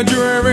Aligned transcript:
Roger 0.00 0.49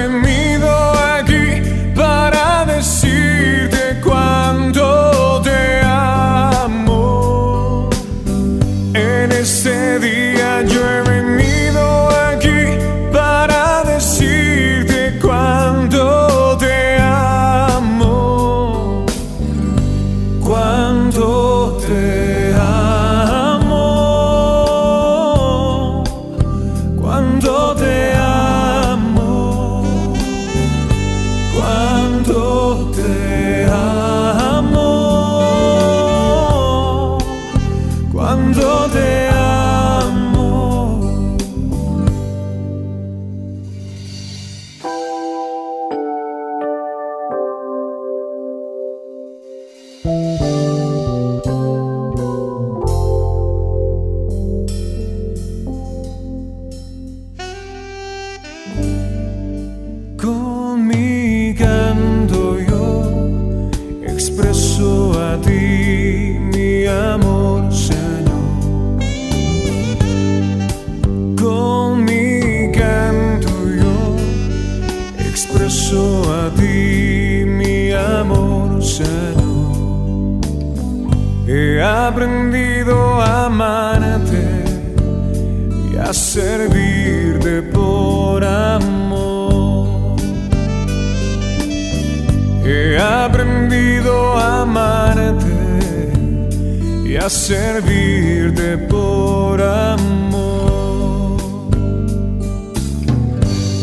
servirte 97.30 98.78
por 98.78 99.62
amor. 99.62 101.38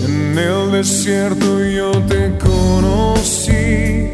En 0.06 0.38
el 0.38 0.72
desierto 0.72 1.62
yo 1.64 1.90
te 2.08 2.38
conocí 2.38 4.10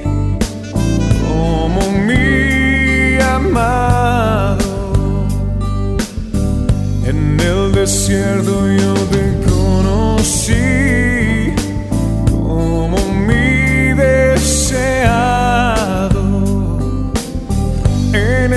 como 1.28 1.92
mi 2.06 3.20
amado. 3.20 4.58
En 7.06 7.38
el 7.40 7.72
desierto 7.72 8.68
yo 8.68 8.94
te 9.12 9.24
conocí. 9.48 10.69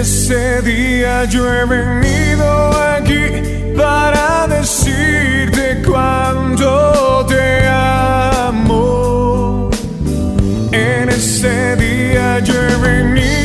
ese 0.03 0.61
día 0.63 1.23
yo 1.23 1.49
he 1.49 1.63
venido 1.63 2.45
aquí 2.97 3.73
para 3.77 4.47
decirte 4.49 5.81
cuánto 5.85 7.25
te 7.25 7.65
amo. 7.69 9.69
En 10.73 11.07
ese 11.07 11.77
día 11.77 12.39
yo 12.39 12.53
he 12.53 12.75
venido. 12.81 13.42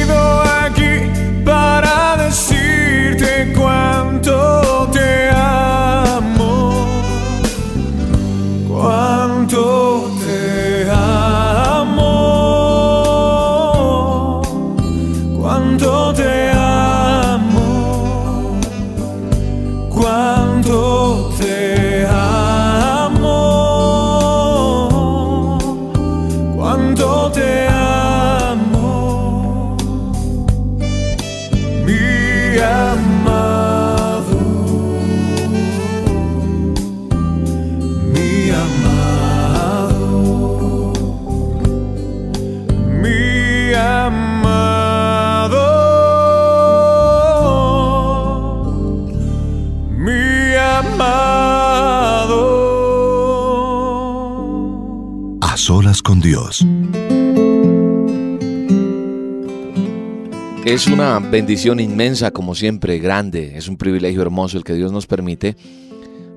Es 60.64 60.86
una 60.86 61.18
bendición 61.18 61.80
inmensa, 61.80 62.30
como 62.30 62.54
siempre, 62.54 62.98
grande. 62.98 63.58
Es 63.58 63.68
un 63.68 63.76
privilegio 63.76 64.22
hermoso 64.22 64.56
el 64.56 64.64
que 64.64 64.72
Dios 64.72 64.90
nos 64.90 65.06
permite 65.06 65.54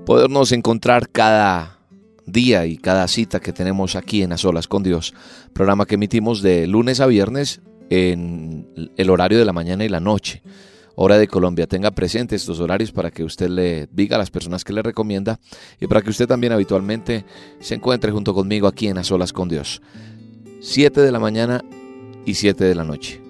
podernos 0.05 0.51
encontrar 0.51 1.07
cada 1.07 1.79
día 2.25 2.65
y 2.65 2.75
cada 2.75 3.07
cita 3.07 3.39
que 3.39 3.53
tenemos 3.53 3.95
aquí 3.95 4.23
en 4.23 4.33
A 4.33 4.37
Solas 4.37 4.67
con 4.67 4.83
Dios. 4.83 5.13
Programa 5.53 5.85
que 5.85 5.95
emitimos 5.95 6.41
de 6.41 6.67
lunes 6.67 6.99
a 6.99 7.05
viernes 7.05 7.61
en 7.89 8.67
el 8.97 9.09
horario 9.09 9.39
de 9.39 9.45
la 9.45 9.53
mañana 9.53 9.85
y 9.85 9.89
la 9.89 10.01
noche. 10.01 10.41
Hora 10.95 11.17
de 11.17 11.27
Colombia. 11.27 11.67
Tenga 11.67 11.91
presente 11.91 12.35
estos 12.35 12.59
horarios 12.59 12.91
para 12.91 13.11
que 13.11 13.23
usted 13.23 13.49
le 13.49 13.87
diga 13.91 14.15
a 14.15 14.19
las 14.19 14.31
personas 14.31 14.63
que 14.63 14.73
le 14.73 14.81
recomienda 14.81 15.39
y 15.79 15.87
para 15.87 16.01
que 16.01 16.09
usted 16.09 16.27
también 16.27 16.53
habitualmente 16.53 17.25
se 17.59 17.75
encuentre 17.75 18.11
junto 18.11 18.33
conmigo 18.33 18.67
aquí 18.67 18.87
en 18.87 18.97
A 18.97 19.03
Solas 19.03 19.33
con 19.33 19.49
Dios. 19.49 19.81
7 20.61 21.01
de 21.01 21.11
la 21.11 21.19
mañana 21.19 21.63
y 22.25 22.35
7 22.35 22.63
de 22.63 22.75
la 22.75 22.83
noche 22.83 23.21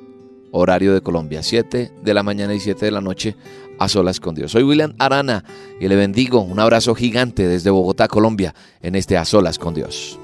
horario 0.52 0.94
de 0.94 1.02
Colombia, 1.02 1.44
7 1.44 1.92
de 2.04 2.14
la 2.14 2.24
mañana 2.24 2.54
y 2.54 2.60
7 2.60 2.86
de 2.86 2.92
la 2.92 3.02
noche 3.02 3.36
a 3.80 3.88
solas 3.88 4.20
con 4.20 4.36
Dios. 4.36 4.52
Soy 4.52 4.64
William 4.64 4.94
Arana 5.00 5.44
y 5.80 5.88
le 5.88 5.96
bendigo. 5.96 6.42
Un 6.42 6.60
abrazo 6.60 6.94
gigante 6.94 7.48
desde 7.48 7.70
Bogotá, 7.70 8.08
Colombia, 8.08 8.54
en 8.82 8.96
este 8.96 9.18
A 9.18 9.26
solas 9.26 9.58
con 9.58 9.74
Dios. 9.74 10.20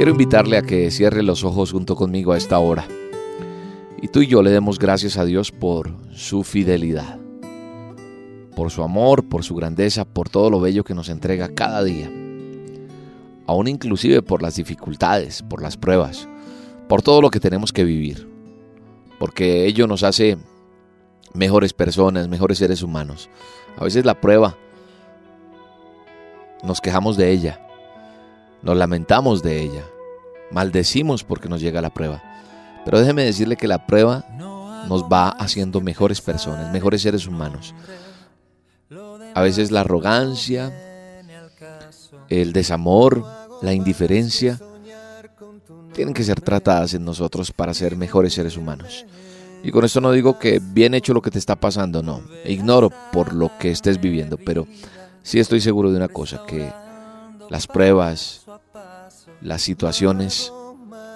Quiero 0.00 0.12
invitarle 0.12 0.56
a 0.56 0.62
que 0.62 0.90
cierre 0.90 1.22
los 1.22 1.44
ojos 1.44 1.72
junto 1.72 1.94
conmigo 1.94 2.32
a 2.32 2.38
esta 2.38 2.58
hora. 2.58 2.88
Y 4.00 4.08
tú 4.08 4.22
y 4.22 4.28
yo 4.28 4.42
le 4.42 4.48
demos 4.50 4.78
gracias 4.78 5.18
a 5.18 5.26
Dios 5.26 5.52
por 5.52 5.92
su 6.14 6.42
fidelidad 6.42 7.18
por 8.56 8.70
su 8.70 8.82
amor, 8.82 9.28
por 9.28 9.44
su 9.44 9.54
grandeza, 9.54 10.06
por 10.06 10.30
todo 10.30 10.48
lo 10.48 10.58
bello 10.58 10.84
que 10.84 10.94
nos 10.94 11.10
entrega 11.10 11.54
cada 11.54 11.84
día. 11.84 12.10
Aún 13.46 13.68
inclusive 13.68 14.22
por 14.22 14.40
las 14.40 14.56
dificultades, 14.56 15.42
por 15.42 15.60
las 15.60 15.76
pruebas, 15.76 16.26
por 16.88 17.02
todo 17.02 17.20
lo 17.20 17.28
que 17.28 17.38
tenemos 17.38 17.70
que 17.70 17.84
vivir. 17.84 18.26
Porque 19.18 19.66
ello 19.66 19.86
nos 19.86 20.02
hace 20.02 20.38
mejores 21.34 21.74
personas, 21.74 22.26
mejores 22.26 22.56
seres 22.56 22.82
humanos. 22.82 23.28
A 23.76 23.84
veces 23.84 24.06
la 24.06 24.18
prueba, 24.18 24.56
nos 26.64 26.80
quejamos 26.80 27.18
de 27.18 27.32
ella, 27.32 27.60
nos 28.62 28.76
lamentamos 28.76 29.42
de 29.42 29.60
ella, 29.60 29.84
maldecimos 30.50 31.24
porque 31.24 31.48
nos 31.48 31.60
llega 31.60 31.80
la 31.80 31.90
prueba. 31.90 32.22
Pero 32.84 33.00
déjeme 33.00 33.24
decirle 33.24 33.56
que 33.56 33.68
la 33.68 33.86
prueba 33.86 34.24
nos 34.88 35.04
va 35.04 35.28
haciendo 35.28 35.80
mejores 35.80 36.20
personas, 36.20 36.72
mejores 36.72 37.02
seres 37.02 37.26
humanos. 37.26 37.74
A 39.34 39.42
veces 39.42 39.70
la 39.70 39.80
arrogancia, 39.80 40.72
el 42.28 42.52
desamor, 42.52 43.24
la 43.62 43.72
indiferencia, 43.72 44.58
tienen 45.92 46.14
que 46.14 46.24
ser 46.24 46.40
tratadas 46.40 46.94
en 46.94 47.04
nosotros 47.04 47.52
para 47.52 47.74
ser 47.74 47.96
mejores 47.96 48.34
seres 48.34 48.56
humanos. 48.56 49.04
Y 49.62 49.70
con 49.70 49.84
esto 49.84 50.00
no 50.00 50.12
digo 50.12 50.38
que 50.38 50.60
bien 50.62 50.94
hecho 50.94 51.12
lo 51.12 51.20
que 51.20 51.30
te 51.30 51.38
está 51.38 51.56
pasando, 51.56 52.02
no. 52.02 52.22
Ignoro 52.44 52.90
por 53.12 53.34
lo 53.34 53.50
que 53.58 53.70
estés 53.70 54.00
viviendo, 54.00 54.38
pero 54.38 54.66
sí 55.22 55.38
estoy 55.38 55.60
seguro 55.60 55.90
de 55.90 55.98
una 55.98 56.08
cosa, 56.08 56.42
que 56.46 56.72
las 57.50 57.66
pruebas, 57.66 58.46
las 59.42 59.60
situaciones 59.60 60.52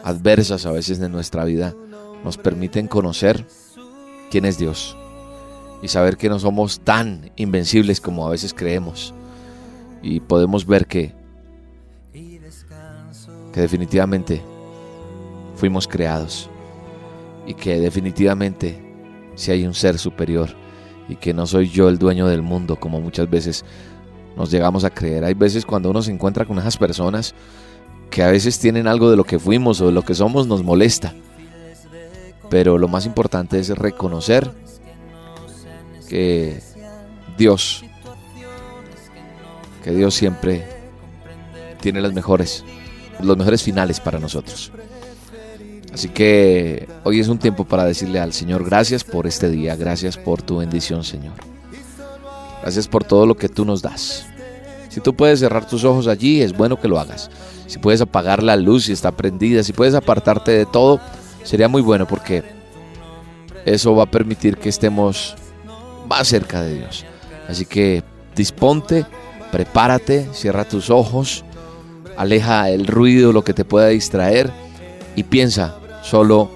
adversas 0.02 0.66
a 0.66 0.72
veces 0.72 0.98
de 0.98 1.08
nuestra 1.08 1.44
vida 1.44 1.74
nos 2.24 2.36
permiten 2.36 2.88
conocer 2.88 3.46
quién 4.30 4.44
es 4.44 4.58
Dios 4.58 4.96
y 5.80 5.88
saber 5.88 6.16
que 6.16 6.28
no 6.28 6.38
somos 6.38 6.80
tan 6.80 7.30
invencibles 7.36 8.00
como 8.00 8.26
a 8.26 8.30
veces 8.30 8.52
creemos. 8.52 9.14
Y 10.02 10.20
podemos 10.20 10.66
ver 10.66 10.86
que, 10.86 11.14
que 12.12 13.60
definitivamente 13.60 14.42
fuimos 15.54 15.86
creados 15.86 16.50
y 17.46 17.54
que 17.54 17.78
definitivamente 17.78 18.82
si 19.36 19.52
hay 19.52 19.66
un 19.66 19.74
ser 19.74 19.98
superior 19.98 20.50
y 21.08 21.16
que 21.16 21.32
no 21.32 21.46
soy 21.46 21.68
yo 21.68 21.88
el 21.88 21.98
dueño 21.98 22.26
del 22.26 22.42
mundo 22.42 22.76
como 22.76 23.00
muchas 23.00 23.30
veces 23.30 23.64
nos 24.36 24.50
llegamos 24.50 24.84
a 24.84 24.90
creer. 24.90 25.24
Hay 25.24 25.34
veces 25.34 25.64
cuando 25.64 25.90
uno 25.90 26.02
se 26.02 26.10
encuentra 26.10 26.44
con 26.44 26.58
esas 26.58 26.76
personas 26.76 27.34
que 28.10 28.22
a 28.22 28.30
veces 28.30 28.58
tienen 28.58 28.86
algo 28.86 29.10
de 29.10 29.16
lo 29.16 29.24
que 29.24 29.38
fuimos 29.38 29.80
o 29.80 29.86
de 29.86 29.92
lo 29.92 30.02
que 30.02 30.14
somos 30.14 30.46
nos 30.46 30.62
molesta. 30.62 31.14
Pero 32.50 32.78
lo 32.78 32.88
más 32.88 33.06
importante 33.06 33.58
es 33.58 33.70
reconocer 33.70 34.50
que 36.08 36.60
Dios, 37.36 37.84
que 39.82 39.90
Dios 39.90 40.14
siempre 40.14 40.64
tiene 41.80 42.00
las 42.00 42.12
mejores, 42.12 42.64
los 43.20 43.36
mejores 43.36 43.62
finales 43.62 44.00
para 44.00 44.18
nosotros. 44.18 44.70
Así 45.92 46.08
que 46.08 46.88
hoy 47.04 47.20
es 47.20 47.28
un 47.28 47.38
tiempo 47.38 47.64
para 47.64 47.84
decirle 47.84 48.18
al 48.18 48.32
Señor 48.32 48.64
gracias 48.64 49.04
por 49.04 49.26
este 49.26 49.48
día, 49.48 49.76
gracias 49.76 50.16
por 50.16 50.42
tu 50.42 50.58
bendición, 50.58 51.04
Señor. 51.04 51.53
Gracias 52.64 52.88
por 52.88 53.04
todo 53.04 53.26
lo 53.26 53.36
que 53.36 53.50
tú 53.50 53.66
nos 53.66 53.82
das. 53.82 54.24
Si 54.88 55.02
tú 55.02 55.14
puedes 55.14 55.40
cerrar 55.40 55.68
tus 55.68 55.84
ojos 55.84 56.06
allí, 56.06 56.40
es 56.40 56.56
bueno 56.56 56.80
que 56.80 56.88
lo 56.88 56.98
hagas. 56.98 57.30
Si 57.66 57.78
puedes 57.78 58.00
apagar 58.00 58.42
la 58.42 58.56
luz 58.56 58.86
si 58.86 58.92
está 58.92 59.12
prendida, 59.12 59.62
si 59.62 59.74
puedes 59.74 59.94
apartarte 59.94 60.52
de 60.52 60.64
todo, 60.64 60.98
sería 61.42 61.68
muy 61.68 61.82
bueno 61.82 62.08
porque 62.08 62.42
eso 63.66 63.94
va 63.94 64.04
a 64.04 64.10
permitir 64.10 64.56
que 64.56 64.70
estemos 64.70 65.34
más 66.08 66.26
cerca 66.26 66.62
de 66.62 66.76
Dios. 66.76 67.04
Así 67.50 67.66
que 67.66 68.02
disponte, 68.34 69.04
prepárate, 69.52 70.26
cierra 70.32 70.64
tus 70.64 70.88
ojos, 70.88 71.44
aleja 72.16 72.70
el 72.70 72.86
ruido, 72.86 73.34
lo 73.34 73.44
que 73.44 73.52
te 73.52 73.66
pueda 73.66 73.88
distraer 73.88 74.50
y 75.16 75.24
piensa 75.24 75.76
solo 76.02 76.50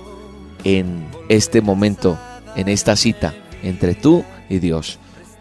en 0.65 1.07
este 1.29 1.61
momento, 1.61 2.19
en 2.57 2.69
esta 2.69 2.97
cita 2.97 3.35
entre 3.63 3.95
tú 3.95 4.25
y 4.49 4.59
Dios, 4.59 4.99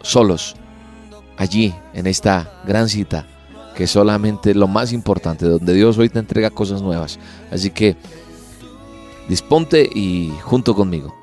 solos, 0.08 0.56
allí, 1.36 1.74
en 1.92 2.06
esta 2.06 2.62
gran 2.66 2.88
cita, 2.88 3.26
que 3.76 3.84
es 3.84 3.90
solamente 3.90 4.54
lo 4.54 4.66
más 4.66 4.92
importante, 4.92 5.46
donde 5.46 5.74
Dios 5.74 5.98
hoy 5.98 6.08
te 6.08 6.18
entrega 6.18 6.50
cosas 6.50 6.80
nuevas. 6.80 7.18
Así 7.52 7.70
que 7.70 7.94
disponte 9.28 9.88
y 9.94 10.32
junto 10.42 10.74
conmigo, 10.74 11.14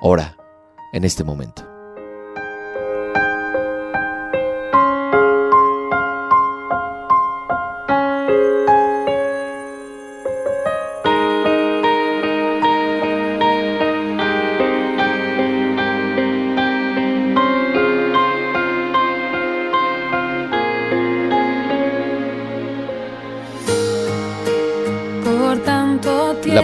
ora 0.00 0.36
en 0.92 1.04
este 1.04 1.24
momento. 1.24 1.69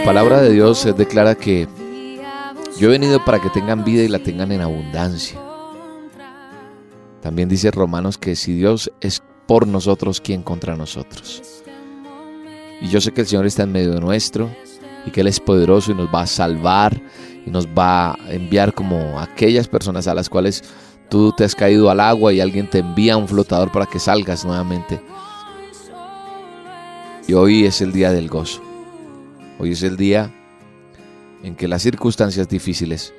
Palabra 0.07 0.41
de 0.41 0.53
Dios 0.53 0.87
declara 0.95 1.35
que 1.35 1.67
yo 2.79 2.87
he 2.87 2.91
venido 2.91 3.25
para 3.25 3.41
que 3.41 3.49
tengan 3.49 3.83
vida 3.83 4.03
y 4.03 4.07
la 4.07 4.19
tengan 4.19 4.53
en 4.53 4.61
abundancia. 4.61 5.37
También 7.21 7.49
dice 7.49 7.71
Romanos 7.71 8.17
que 8.17 8.37
si 8.37 8.53
Dios 8.53 8.89
es 9.01 9.21
por 9.47 9.67
nosotros, 9.67 10.21
¿quién 10.21 10.43
contra 10.43 10.77
nosotros? 10.77 11.61
Y 12.79 12.87
yo 12.87 13.01
sé 13.01 13.11
que 13.11 13.19
el 13.19 13.27
Señor 13.27 13.47
está 13.47 13.63
en 13.63 13.73
medio 13.73 13.99
nuestro 13.99 14.49
y 15.05 15.11
que 15.11 15.19
Él 15.19 15.27
es 15.27 15.41
poderoso 15.41 15.91
y 15.91 15.95
nos 15.95 16.07
va 16.07 16.21
a 16.21 16.27
salvar 16.27 17.01
y 17.45 17.49
nos 17.49 17.67
va 17.67 18.11
a 18.11 18.17
enviar 18.29 18.73
como 18.73 19.19
aquellas 19.19 19.67
personas 19.67 20.07
a 20.07 20.13
las 20.13 20.29
cuales 20.29 20.63
tú 21.09 21.33
te 21.33 21.43
has 21.43 21.53
caído 21.53 21.89
al 21.89 21.99
agua 21.99 22.31
y 22.31 22.39
alguien 22.39 22.69
te 22.69 22.77
envía 22.77 23.17
un 23.17 23.27
flotador 23.27 23.73
para 23.73 23.85
que 23.85 23.99
salgas 23.99 24.45
nuevamente. 24.45 25.01
Y 27.27 27.33
hoy 27.33 27.65
es 27.65 27.81
el 27.81 27.91
día 27.91 28.13
del 28.13 28.29
gozo. 28.29 28.66
Hoy 29.59 29.71
es 29.71 29.81
el 29.81 29.97
día 29.97 30.31
en 31.41 31.55
que 31.55 31.67
las 31.67 31.81
circunstancias 31.81 32.47
difíciles 32.47 33.13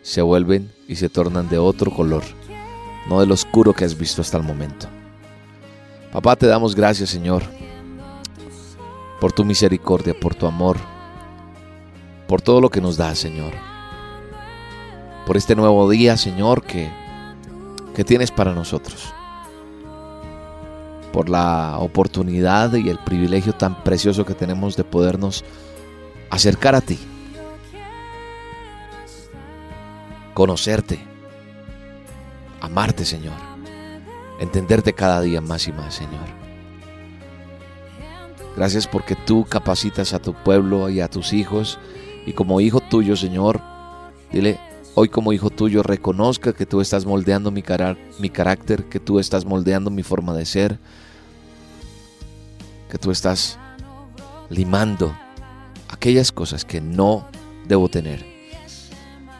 se 0.00 0.22
vuelven 0.22 0.72
y 0.88 0.96
se 0.96 1.10
tornan 1.10 1.50
de 1.50 1.58
otro 1.58 1.90
color, 1.90 2.22
no 3.08 3.20
del 3.20 3.30
oscuro 3.30 3.74
que 3.74 3.84
has 3.84 3.96
visto 3.96 4.22
hasta 4.22 4.38
el 4.38 4.42
momento. 4.42 4.86
Papá, 6.10 6.34
te 6.36 6.46
damos 6.46 6.74
gracias, 6.74 7.10
Señor, 7.10 7.42
por 9.20 9.32
tu 9.32 9.44
misericordia, 9.44 10.18
por 10.18 10.34
tu 10.34 10.46
amor, 10.46 10.78
por 12.26 12.40
todo 12.40 12.62
lo 12.62 12.70
que 12.70 12.80
nos 12.80 12.96
das, 12.96 13.18
Señor. 13.18 13.52
Por 15.26 15.36
este 15.36 15.54
nuevo 15.54 15.88
día, 15.90 16.16
Señor, 16.16 16.62
que, 16.62 16.90
que 17.94 18.02
tienes 18.02 18.30
para 18.30 18.54
nosotros. 18.54 19.12
Por 21.12 21.28
la 21.28 21.76
oportunidad 21.78 22.72
y 22.74 22.88
el 22.88 22.98
privilegio 22.98 23.52
tan 23.52 23.84
precioso 23.84 24.24
que 24.24 24.34
tenemos 24.34 24.76
de 24.76 24.84
podernos 24.84 25.44
acercar 26.32 26.74
a 26.74 26.80
ti. 26.80 26.98
conocerte, 30.34 30.98
amarte, 32.60 33.04
Señor, 33.04 33.36
entenderte 34.40 34.92
cada 34.92 35.20
día 35.20 35.40
más 35.40 35.68
y 35.68 35.72
más, 35.72 35.94
Señor. 35.94 36.42
Gracias 38.56 38.86
porque 38.86 39.14
tú 39.14 39.44
capacitas 39.44 40.12
a 40.12 40.18
tu 40.18 40.34
pueblo 40.34 40.90
y 40.90 41.00
a 41.00 41.08
tus 41.08 41.32
hijos 41.32 41.78
y 42.26 42.32
como 42.32 42.60
hijo 42.60 42.80
tuyo, 42.80 43.16
Señor, 43.16 43.60
dile, 44.30 44.58
hoy 44.94 45.08
como 45.08 45.32
hijo 45.32 45.50
tuyo 45.50 45.82
reconozca 45.82 46.52
que 46.52 46.66
tú 46.66 46.80
estás 46.80 47.06
moldeando 47.06 47.50
mi, 47.50 47.62
mi 48.18 48.30
carácter, 48.30 48.84
que 48.84 49.00
tú 49.00 49.18
estás 49.18 49.44
moldeando 49.44 49.90
mi 49.90 50.02
forma 50.02 50.34
de 50.34 50.44
ser, 50.44 50.78
que 52.90 52.98
tú 52.98 53.10
estás 53.10 53.58
limando 54.50 55.14
aquellas 55.92 56.32
cosas 56.32 56.64
que 56.64 56.80
no 56.80 57.28
debo 57.68 57.88
tener. 57.88 58.24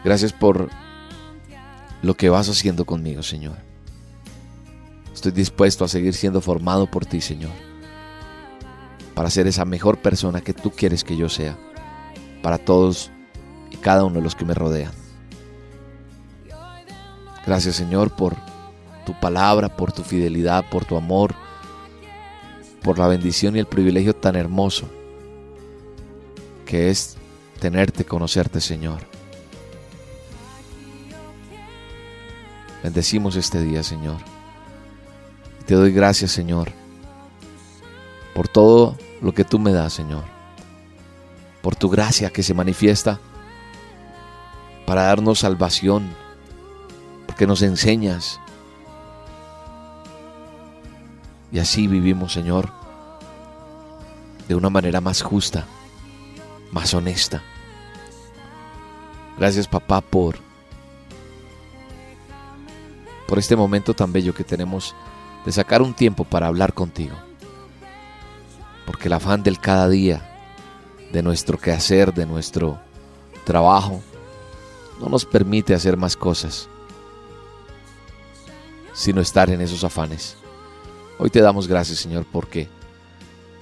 Gracias 0.03 0.31
por 0.31 0.69
lo 2.01 2.13
que 2.15 2.29
vas 2.29 2.47
haciendo 2.47 2.85
conmigo, 2.85 3.23
Señor. 3.23 3.57
Estoy 5.13 5.31
dispuesto 5.31 5.83
a 5.83 5.87
seguir 5.87 6.13
siendo 6.13 6.41
formado 6.41 6.89
por 6.89 7.05
ti, 7.05 7.21
Señor, 7.21 7.51
para 9.13 9.29
ser 9.29 9.47
esa 9.47 9.65
mejor 9.65 9.97
persona 9.97 10.41
que 10.41 10.53
tú 10.53 10.71
quieres 10.71 11.03
que 11.03 11.17
yo 11.17 11.29
sea, 11.29 11.57
para 12.41 12.57
todos 12.57 13.11
y 13.71 13.77
cada 13.77 14.03
uno 14.03 14.15
de 14.15 14.21
los 14.21 14.35
que 14.35 14.45
me 14.45 14.53
rodean. 14.53 14.91
Gracias, 17.45 17.75
Señor, 17.75 18.15
por 18.15 18.35
tu 19.05 19.19
palabra, 19.19 19.75
por 19.75 19.91
tu 19.91 20.03
fidelidad, 20.03 20.65
por 20.69 20.85
tu 20.85 20.97
amor, 20.97 21.35
por 22.81 22.99
la 22.99 23.07
bendición 23.07 23.55
y 23.55 23.59
el 23.59 23.65
privilegio 23.65 24.15
tan 24.15 24.35
hermoso 24.35 24.89
que 26.73 26.89
es 26.89 27.17
tenerte, 27.59 28.03
conocerte, 28.03 28.59
Señor. 28.59 29.01
Bendecimos 32.81 33.35
este 33.35 33.61
día, 33.61 33.83
Señor. 33.83 34.17
Te 35.67 35.75
doy 35.75 35.93
gracias, 35.93 36.31
Señor, 36.31 36.71
por 38.33 38.47
todo 38.47 38.97
lo 39.21 39.35
que 39.35 39.43
tú 39.43 39.59
me 39.59 39.71
das, 39.71 39.93
Señor. 39.93 40.23
Por 41.61 41.75
tu 41.75 41.91
gracia 41.91 42.31
que 42.31 42.41
se 42.41 42.55
manifiesta 42.55 43.19
para 44.87 45.03
darnos 45.03 45.37
salvación, 45.37 46.09
porque 47.27 47.45
nos 47.45 47.61
enseñas. 47.61 48.39
Y 51.51 51.59
así 51.59 51.85
vivimos, 51.85 52.33
Señor, 52.33 52.71
de 54.47 54.55
una 54.55 54.71
manera 54.71 55.01
más 55.01 55.21
justa 55.21 55.67
más 56.73 56.93
honesta. 56.93 57.41
Gracias 59.37 59.67
papá 59.67 60.01
por 60.01 60.37
por 63.27 63.39
este 63.39 63.55
momento 63.55 63.93
tan 63.93 64.11
bello 64.11 64.33
que 64.33 64.43
tenemos 64.43 64.93
de 65.45 65.51
sacar 65.51 65.81
un 65.81 65.93
tiempo 65.93 66.23
para 66.23 66.47
hablar 66.47 66.73
contigo. 66.73 67.15
Porque 68.85 69.07
el 69.07 69.13
afán 69.13 69.43
del 69.43 69.59
cada 69.59 69.87
día, 69.87 70.29
de 71.11 71.23
nuestro 71.23 71.57
quehacer, 71.57 72.13
de 72.13 72.25
nuestro 72.25 72.79
trabajo, 73.45 74.01
no 74.99 75.07
nos 75.09 75.25
permite 75.25 75.73
hacer 75.73 75.95
más 75.97 76.17
cosas, 76.17 76.67
sino 78.93 79.21
estar 79.21 79.49
en 79.49 79.61
esos 79.61 79.83
afanes. 79.83 80.35
Hoy 81.17 81.29
te 81.29 81.41
damos 81.41 81.67
gracias, 81.67 81.99
Señor, 81.99 82.25
porque 82.31 82.67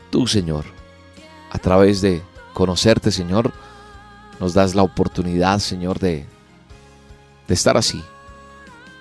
tú, 0.10 0.28
Señor, 0.28 0.66
a 1.52 1.60
través 1.60 2.02
de 2.02 2.22
conocerte, 2.54 3.12
Señor, 3.12 3.54
nos 4.40 4.54
das 4.54 4.76
la 4.76 4.84
oportunidad, 4.84 5.60
Señor, 5.60 6.00
de, 6.00 6.26
de 7.48 7.54
estar 7.54 7.78
así, 7.78 8.00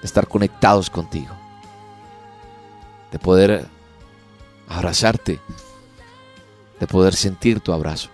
de 0.01 0.07
estar 0.07 0.27
conectados 0.27 0.91
contigo, 0.91 1.35
de 3.11 3.19
poder 3.19 3.67
abrazarte, 4.69 5.41
de 6.79 6.87
poder 6.87 7.15
sentir 7.15 7.61
tu 7.61 7.73
abrazo, 7.73 8.09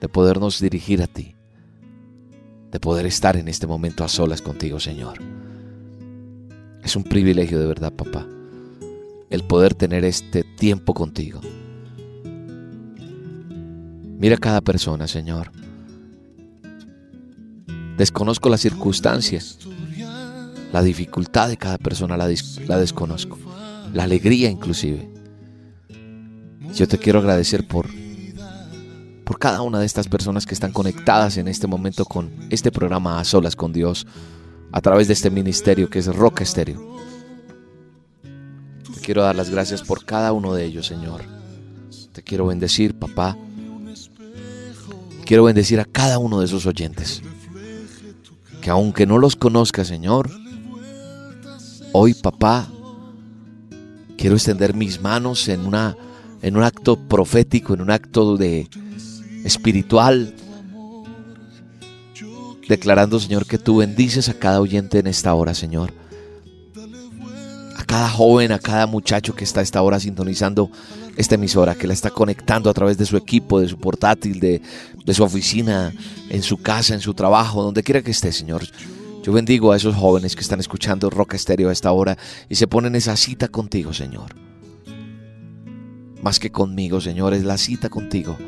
de 0.00 0.08
podernos 0.08 0.60
dirigir 0.60 1.02
a 1.02 1.06
ti, 1.06 1.34
de 2.70 2.80
poder 2.80 3.06
estar 3.06 3.36
en 3.36 3.48
este 3.48 3.66
momento 3.66 4.04
a 4.04 4.08
solas 4.08 4.42
contigo, 4.42 4.80
Señor. 4.80 5.18
Es 6.82 6.96
un 6.96 7.04
privilegio 7.04 7.60
de 7.60 7.66
verdad, 7.66 7.92
papá, 7.92 8.26
el 9.30 9.44
poder 9.44 9.74
tener 9.74 10.04
este 10.04 10.42
tiempo 10.42 10.94
contigo. 10.94 11.40
Mira 14.22 14.36
cada 14.36 14.60
persona, 14.60 15.08
Señor. 15.08 15.50
Desconozco 17.96 18.48
las 18.48 18.60
circunstancias, 18.60 19.58
la 20.72 20.80
dificultad 20.80 21.48
de 21.48 21.56
cada 21.56 21.76
persona 21.76 22.16
la, 22.16 22.32
la 22.68 22.78
desconozco, 22.78 23.36
la 23.92 24.04
alegría 24.04 24.48
inclusive. 24.48 25.10
Yo 26.72 26.86
te 26.86 26.98
quiero 26.98 27.18
agradecer 27.18 27.66
por, 27.66 27.88
por 29.24 29.40
cada 29.40 29.60
una 29.60 29.80
de 29.80 29.86
estas 29.86 30.06
personas 30.06 30.46
que 30.46 30.54
están 30.54 30.72
conectadas 30.72 31.36
en 31.36 31.48
este 31.48 31.66
momento 31.66 32.04
con 32.04 32.30
este 32.48 32.70
programa 32.70 33.18
a 33.18 33.24
solas 33.24 33.56
con 33.56 33.72
Dios 33.72 34.06
a 34.70 34.80
través 34.80 35.08
de 35.08 35.14
este 35.14 35.30
ministerio 35.30 35.90
que 35.90 35.98
es 35.98 36.06
Roca 36.06 36.44
Estéreo. 36.44 36.96
Te 38.22 39.00
quiero 39.00 39.24
dar 39.24 39.34
las 39.34 39.50
gracias 39.50 39.82
por 39.82 40.04
cada 40.04 40.32
uno 40.32 40.54
de 40.54 40.64
ellos, 40.64 40.86
Señor. 40.86 41.22
Te 42.12 42.22
quiero 42.22 42.46
bendecir, 42.46 42.96
papá. 42.96 43.36
Quiero 45.24 45.44
bendecir 45.44 45.80
a 45.80 45.84
cada 45.84 46.18
uno 46.18 46.40
de 46.40 46.46
esos 46.46 46.66
oyentes. 46.66 47.22
Que 48.60 48.70
aunque 48.70 49.06
no 49.06 49.18
los 49.18 49.36
conozca, 49.36 49.84
Señor, 49.84 50.30
hoy, 51.92 52.14
papá, 52.14 52.68
quiero 54.16 54.36
extender 54.36 54.74
mis 54.74 55.00
manos 55.00 55.48
en, 55.48 55.66
una, 55.66 55.96
en 56.42 56.56
un 56.56 56.62
acto 56.62 56.96
profético, 56.96 57.74
en 57.74 57.82
un 57.82 57.90
acto 57.90 58.36
de 58.36 58.68
espiritual, 59.44 60.34
declarando, 62.68 63.18
Señor, 63.18 63.46
que 63.46 63.58
tú 63.58 63.78
bendices 63.78 64.28
a 64.28 64.34
cada 64.34 64.60
oyente 64.60 64.98
en 64.98 65.06
esta 65.06 65.34
hora, 65.34 65.54
Señor. 65.54 65.92
Cada 67.92 68.08
joven, 68.08 68.52
a 68.52 68.58
cada 68.58 68.86
muchacho 68.86 69.34
que 69.34 69.44
está 69.44 69.60
a 69.60 69.62
esta 69.62 69.82
hora 69.82 70.00
sintonizando 70.00 70.70
esta 71.18 71.34
emisora, 71.34 71.74
que 71.74 71.86
la 71.86 71.92
está 71.92 72.08
conectando 72.08 72.70
a 72.70 72.72
través 72.72 72.96
de 72.96 73.04
su 73.04 73.18
equipo, 73.18 73.60
de 73.60 73.68
su 73.68 73.76
portátil, 73.76 74.40
de, 74.40 74.62
su 75.12 75.22
oficina, 75.22 75.92
en 76.30 76.42
su 76.42 76.56
casa, 76.56 76.94
en 76.94 77.02
su 77.02 77.12
trabajo, 77.12 77.62
donde 77.62 77.82
quiera 77.82 78.00
que 78.00 78.12
esté, 78.12 78.32
Señor. 78.32 78.62
Yo 79.22 79.30
bendigo 79.34 79.72
a 79.72 79.76
esos 79.76 79.94
jóvenes 79.94 80.34
que 80.34 80.40
están 80.40 80.58
escuchando 80.58 81.10
Roca 81.10 81.36
Estéreo 81.36 81.68
a 81.68 81.72
esta 81.72 81.92
hora 81.92 82.16
y 82.48 82.54
se 82.54 82.66
ponen 82.66 82.94
esa 82.94 83.14
cita 83.14 83.48
contigo, 83.48 83.92
Señor. 83.92 84.34
Más 86.22 86.40
que 86.40 86.50
conmigo, 86.50 86.98
Señor, 86.98 87.34
es 87.34 87.44
la 87.44 87.58
cita 87.58 87.90
contigo. 87.90 88.38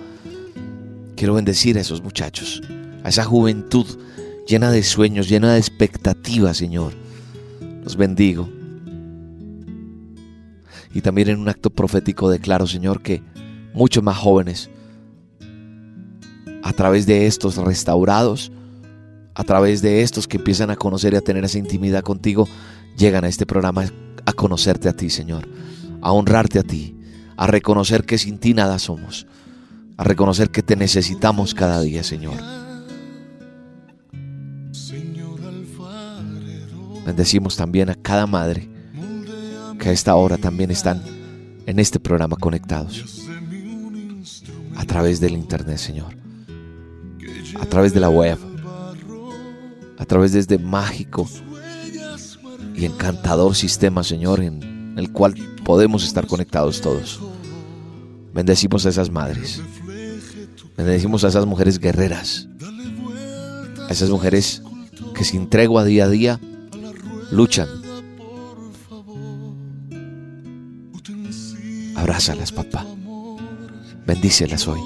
Quiero 1.16 1.34
bendecir 1.34 1.76
a 1.76 1.82
esos 1.82 2.02
muchachos, 2.02 2.62
a 3.02 3.10
esa 3.10 3.24
juventud 3.24 3.86
llena 4.48 4.70
de 4.70 4.82
sueños, 4.82 5.28
llena 5.28 5.52
de 5.52 5.58
expectativas, 5.58 6.56
Señor. 6.56 6.94
Los 7.82 7.96
bendigo. 7.98 8.53
Y 10.94 11.00
también 11.00 11.28
en 11.28 11.40
un 11.40 11.48
acto 11.48 11.70
profético 11.70 12.30
declaro, 12.30 12.66
Señor, 12.68 13.02
que 13.02 13.20
muchos 13.74 14.02
más 14.02 14.16
jóvenes, 14.16 14.70
a 16.62 16.72
través 16.72 17.04
de 17.04 17.26
estos 17.26 17.56
restaurados, 17.56 18.52
a 19.34 19.42
través 19.42 19.82
de 19.82 20.02
estos 20.02 20.28
que 20.28 20.36
empiezan 20.36 20.70
a 20.70 20.76
conocer 20.76 21.12
y 21.12 21.16
a 21.16 21.20
tener 21.20 21.44
esa 21.44 21.58
intimidad 21.58 22.02
contigo, 22.02 22.48
llegan 22.96 23.24
a 23.24 23.28
este 23.28 23.44
programa 23.44 23.84
a 24.24 24.32
conocerte 24.32 24.88
a 24.88 24.92
ti, 24.92 25.10
Señor, 25.10 25.48
a 26.00 26.12
honrarte 26.12 26.60
a 26.60 26.62
ti, 26.62 26.96
a 27.36 27.48
reconocer 27.48 28.04
que 28.04 28.16
sin 28.16 28.38
ti 28.38 28.54
nada 28.54 28.78
somos, 28.78 29.26
a 29.96 30.04
reconocer 30.04 30.50
que 30.50 30.62
te 30.62 30.76
necesitamos 30.76 31.54
cada 31.54 31.80
día, 31.80 32.04
Señor. 32.04 32.36
Bendecimos 37.04 37.56
también 37.56 37.90
a 37.90 37.94
cada 37.96 38.26
madre 38.26 38.73
que 39.78 39.88
a 39.88 39.92
esta 39.92 40.14
hora 40.14 40.38
también 40.38 40.70
están 40.70 41.02
en 41.66 41.78
este 41.78 42.00
programa 42.00 42.36
conectados. 42.36 43.26
A 44.76 44.84
través 44.84 45.20
del 45.20 45.32
Internet, 45.32 45.78
Señor. 45.78 46.16
A 47.60 47.66
través 47.66 47.94
de 47.94 48.00
la 48.00 48.10
web. 48.10 48.38
A 49.98 50.04
través 50.04 50.32
de 50.32 50.40
este 50.40 50.58
mágico 50.58 51.28
y 52.74 52.84
encantador 52.84 53.54
sistema, 53.54 54.02
Señor, 54.02 54.40
en 54.40 54.94
el 54.96 55.12
cual 55.12 55.34
podemos 55.64 56.04
estar 56.04 56.26
conectados 56.26 56.80
todos. 56.80 57.20
Bendecimos 58.32 58.84
a 58.86 58.88
esas 58.88 59.10
madres. 59.10 59.62
Bendecimos 60.76 61.24
a 61.24 61.28
esas 61.28 61.46
mujeres 61.46 61.78
guerreras. 61.78 62.48
A 63.88 63.92
esas 63.92 64.10
mujeres 64.10 64.62
que 65.14 65.24
sin 65.24 65.48
tregua 65.48 65.84
día 65.84 66.04
a 66.04 66.08
día 66.08 66.40
luchan 67.30 67.83
Abrázalas, 71.94 72.52
papá. 72.52 72.86
Bendícelas 74.06 74.66
hoy. 74.66 74.80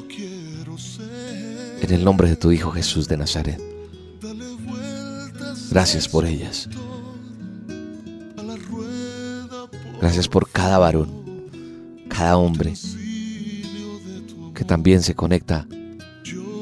En 1.80 1.92
el 1.92 2.04
nombre 2.04 2.28
de 2.28 2.36
tu 2.36 2.52
Hijo 2.52 2.70
Jesús 2.70 3.08
de 3.08 3.16
Nazaret. 3.16 3.60
Gracias 5.70 6.08
por 6.08 6.24
ellas. 6.24 6.68
Gracias 10.00 10.28
por 10.28 10.48
cada 10.50 10.78
varón, 10.78 11.10
cada 12.08 12.36
hombre 12.36 12.74
que 14.54 14.64
también 14.64 15.02
se 15.02 15.14
conecta 15.14 15.66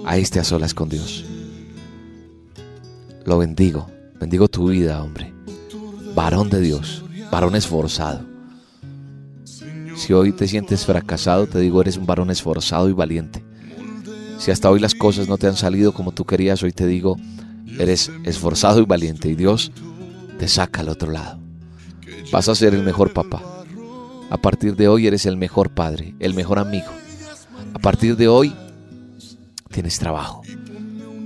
a 0.05 0.17
este 0.17 0.41
a 0.41 0.45
solas 0.45 0.75
con 0.75 0.89
Dios. 0.89 1.25
Lo 3.25 3.39
bendigo, 3.39 3.91
bendigo 4.21 4.49
tu 4.49 4.69
vida, 4.69 5.03
hombre. 5.03 5.35
Varón 6.15 6.49
de 6.49 6.61
Dios, 6.61 7.05
varón 7.31 7.57
esforzado. 7.57 8.36
Si 9.97 10.13
hoy 10.13 10.33
te 10.33 10.47
sientes 10.47 10.85
fracasado, 10.85 11.47
te 11.47 11.59
digo, 11.59 11.81
eres 11.81 11.97
un 11.97 12.05
varón 12.05 12.31
esforzado 12.31 12.89
y 12.91 12.93
valiente. 12.93 13.43
Si 14.39 14.51
hasta 14.51 14.71
hoy 14.71 14.79
las 14.79 14.95
cosas 14.95 15.27
no 15.27 15.39
te 15.39 15.47
han 15.47 15.57
salido 15.57 15.93
como 15.93 16.13
tú 16.13 16.27
querías, 16.27 16.63
hoy 16.63 16.73
te 16.73 16.87
digo, 16.87 17.17
eres 17.79 18.13
esforzado 18.25 18.81
y 18.81 18.85
valiente 18.85 19.31
y 19.31 19.35
Dios 19.35 19.73
te 20.39 20.49
saca 20.49 20.83
al 20.83 20.91
otro 20.91 21.11
lado. 21.11 21.41
Vas 22.31 22.49
a 22.49 22.55
ser 22.55 22.75
el 22.75 22.83
mejor 22.83 23.15
papá. 23.15 23.43
A 24.29 24.37
partir 24.37 24.77
de 24.77 24.87
hoy 24.87 25.07
eres 25.07 25.25
el 25.25 25.39
mejor 25.39 25.71
padre, 25.71 26.15
el 26.19 26.35
mejor 26.35 26.59
amigo. 26.59 26.91
A 27.73 27.79
partir 27.79 28.17
de 28.17 28.29
hoy 28.29 28.55
tienes 29.71 29.99
trabajo. 29.99 30.43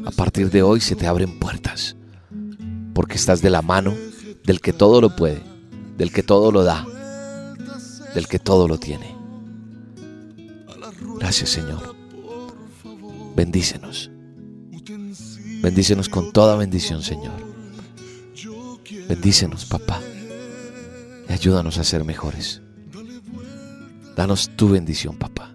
A 0.06 0.12
partir 0.12 0.50
de 0.50 0.62
hoy 0.62 0.80
se 0.80 0.94
te 0.94 1.08
abren 1.08 1.38
puertas. 1.40 1.96
Porque 2.94 3.16
estás 3.16 3.42
de 3.42 3.50
la 3.50 3.62
mano 3.62 3.94
del 4.44 4.60
que 4.60 4.72
todo 4.72 5.00
lo 5.00 5.16
puede, 5.16 5.42
del 5.96 6.12
que 6.12 6.22
todo 6.22 6.52
lo 6.52 6.62
da, 6.62 6.86
del 8.14 8.28
que 8.28 8.38
todo 8.38 8.68
lo 8.68 8.78
tiene. 8.78 9.14
Gracias 11.18 11.50
Señor. 11.50 11.94
Bendícenos. 13.36 14.10
Bendícenos 15.62 16.08
con 16.08 16.32
toda 16.32 16.56
bendición, 16.56 17.02
Señor. 17.02 17.34
Bendícenos, 19.08 19.66
papá. 19.66 20.00
Y 21.28 21.32
ayúdanos 21.32 21.78
a 21.78 21.84
ser 21.84 22.04
mejores. 22.04 22.62
Danos 24.16 24.50
tu 24.56 24.70
bendición, 24.70 25.16
papá. 25.16 25.54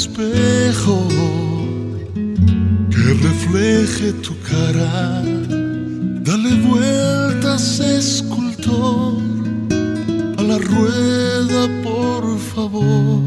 Espejo 0.00 0.96
que 2.90 3.04
refleje 3.28 4.12
tu 4.24 4.34
cara. 4.50 5.22
Dale 6.28 6.52
vueltas, 6.68 7.80
escultor, 7.80 9.18
a 10.38 10.42
la 10.50 10.58
rueda, 10.72 11.62
por 11.82 12.24
favor. 12.52 13.20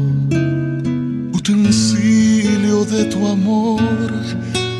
Utensilio 1.38 2.84
de 2.94 3.04
tu 3.04 3.20
amor, 3.36 4.10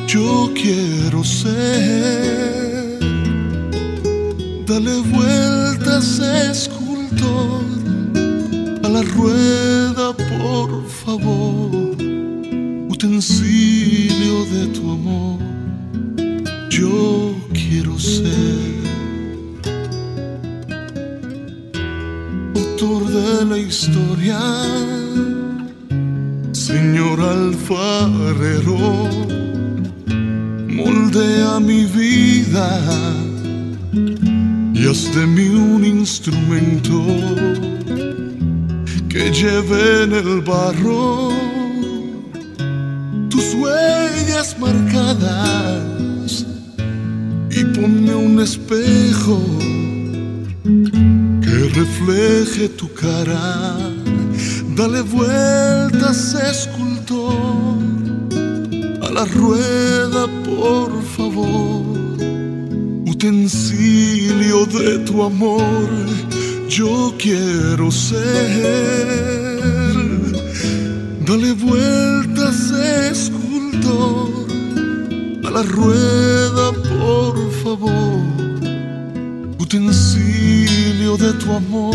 yo 0.09 0.51
quiero 0.61 1.23
ser. 1.23 2.99
Dale 4.67 4.95
vueltas, 5.15 6.07
escultor, 6.51 7.63
a 8.83 8.89
la 8.89 9.03
rueda, 9.17 9.84
Señor 26.53 27.21
alfarero, 27.21 28.79
moldea 30.69 31.61
mi 31.61 31.85
vida 31.85 32.81
y 34.73 34.87
haz 34.89 35.15
de 35.15 35.27
mí 35.27 35.49
un 35.49 35.85
instrumento 35.85 37.05
que 39.09 39.31
lleve 39.31 40.05
en 40.05 40.13
el 40.15 40.41
barro 40.41 41.31
tus 43.29 43.55
huellas 43.55 44.57
marcadas 44.59 46.47
y 47.51 47.65
ponme 47.75 48.15
un 48.15 48.41
espejo 48.41 49.39
que 51.43 51.55
refleje 51.75 52.69
tu 52.71 52.93
cara. 52.95 53.94
Dale 54.77 55.03
vueltas, 55.03 56.35
escultor, 56.35 57.79
a 59.03 59.11
la 59.11 59.25
rueda, 59.25 60.27
por 60.45 60.91
favor. 61.17 61.85
Utensilio 63.07 64.67
de 64.67 64.99
tu 65.07 65.23
amor, 65.23 65.89
yo 66.69 67.15
quiero 67.19 67.93
ser. 67.93 68.25
Dale 71.25 71.53
vueltas, 71.53 72.73
escultor, 73.13 74.29
a 75.45 75.51
la 75.51 75.63
rueda, 75.63 76.73
por 76.73 77.53
favor. 77.63 78.21
Utensilio 79.61 81.17
de 81.17 81.33
tu 81.35 81.53
amor, 81.53 81.95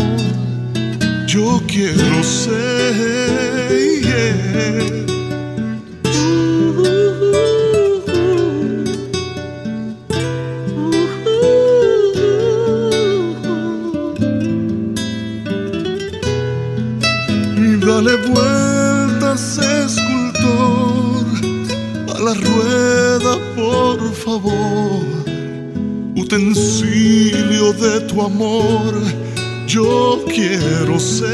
yo 1.32 1.62
quiero 1.68 2.24
ser. 2.24 3.20
Y 17.56 17.76
dale 17.76 18.16
vueltas, 18.26 19.58
escultor, 19.58 21.26
a 22.08 22.18
la 22.18 22.34
rueda, 22.34 23.38
por 23.54 24.12
favor. 24.14 25.04
Utensilio 26.16 27.72
de 27.74 28.00
tu 28.00 28.20
amor, 28.20 28.94
yo 29.70 30.24
quiero 30.26 30.98
ser. 30.98 31.30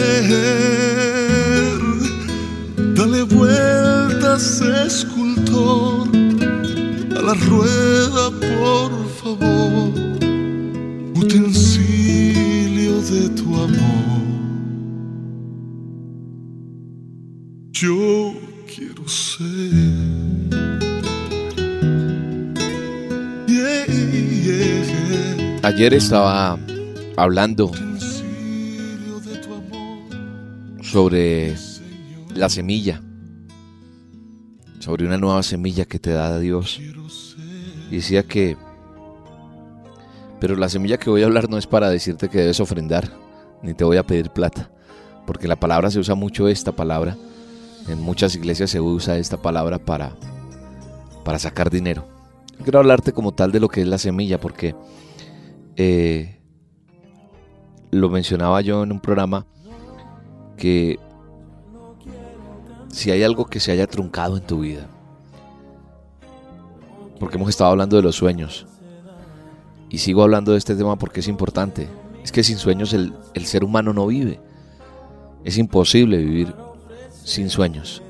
Dale 2.95 3.23
vueltas, 3.23 4.61
escultor, 4.61 6.09
a 7.17 7.23
la 7.23 7.35
rueda, 7.35 8.31
por 8.53 8.93
favor. 9.21 9.91
Utensilio 11.15 13.01
de 13.01 13.29
tu 13.31 13.55
amor. 13.55 14.27
Yo 17.73 18.35
quiero 18.67 19.09
ser. 19.09 19.47
Ayer 25.63 25.95
estaba 25.95 26.59
hablando 27.17 27.73
sobre 30.97 31.55
la 32.35 32.49
semilla, 32.49 33.03
sobre 34.79 35.05
una 35.05 35.19
nueva 35.19 35.43
semilla 35.43 35.85
que 35.85 35.99
te 35.99 36.11
da 36.11 36.39
Dios. 36.39 36.81
Y 37.91 37.97
decía 37.97 38.23
que, 38.23 38.57
pero 40.41 40.57
la 40.57 40.71
semilla 40.71 40.97
que 40.97 41.11
voy 41.11 41.21
a 41.21 41.27
hablar 41.27 41.51
no 41.51 41.59
es 41.59 41.67
para 41.67 41.91
decirte 41.91 42.31
que 42.31 42.39
debes 42.39 42.61
ofrendar, 42.61 43.11
ni 43.63 43.75
te 43.75 43.85
voy 43.85 43.99
a 43.99 44.07
pedir 44.07 44.31
plata, 44.31 44.71
porque 45.27 45.47
la 45.47 45.57
palabra 45.57 45.91
se 45.91 45.99
usa 45.99 46.15
mucho 46.15 46.49
esta 46.49 46.73
palabra, 46.73 47.15
en 47.89 48.01
muchas 48.01 48.35
iglesias 48.35 48.71
se 48.71 48.81
usa 48.81 49.19
esta 49.19 49.37
palabra 49.37 49.79
para, 49.79 50.17
para 51.27 51.39
sacar 51.39 51.69
dinero. 51.69 52.09
Quiero 52.63 52.79
hablarte 52.79 53.13
como 53.13 53.35
tal 53.35 53.53
de 53.53 53.61
lo 53.61 53.69
que 53.69 53.83
es 53.83 53.87
la 53.87 53.99
semilla, 53.99 54.41
porque 54.41 54.75
eh, 55.77 56.41
lo 57.91 58.09
mencionaba 58.09 58.63
yo 58.63 58.83
en 58.83 58.93
un 58.93 59.01
programa 59.01 59.45
que 60.57 60.99
si 62.89 63.11
hay 63.11 63.23
algo 63.23 63.47
que 63.47 63.61
se 63.61 63.73
haya 63.73 63.87
truncado 63.87 64.37
en 64.37 64.43
tu 64.43 64.61
vida, 64.61 64.89
porque 67.21 67.37
hemos 67.37 67.49
estado 67.49 67.71
hablando 67.71 67.97
de 67.97 68.03
los 68.03 68.17
sueños, 68.17 68.67
y 69.89 69.99
sigo 69.99 70.23
hablando 70.23 70.53
de 70.53 70.59
este 70.59 70.75
tema 70.75 70.97
porque 70.97 71.21
es 71.21 71.29
importante, 71.29 71.89
es 72.23 72.33
que 72.33 72.43
sin 72.43 72.59
sueños 72.59 72.93
el, 72.93 73.15
el 73.35 73.47
ser 73.47 73.63
humano 73.63 73.93
no 73.93 74.07
vive. 74.07 74.41
Es 75.45 75.59
imposible 75.59 76.19
vivir 76.19 76.53
sin 77.23 77.51
sueños. 77.51 78.03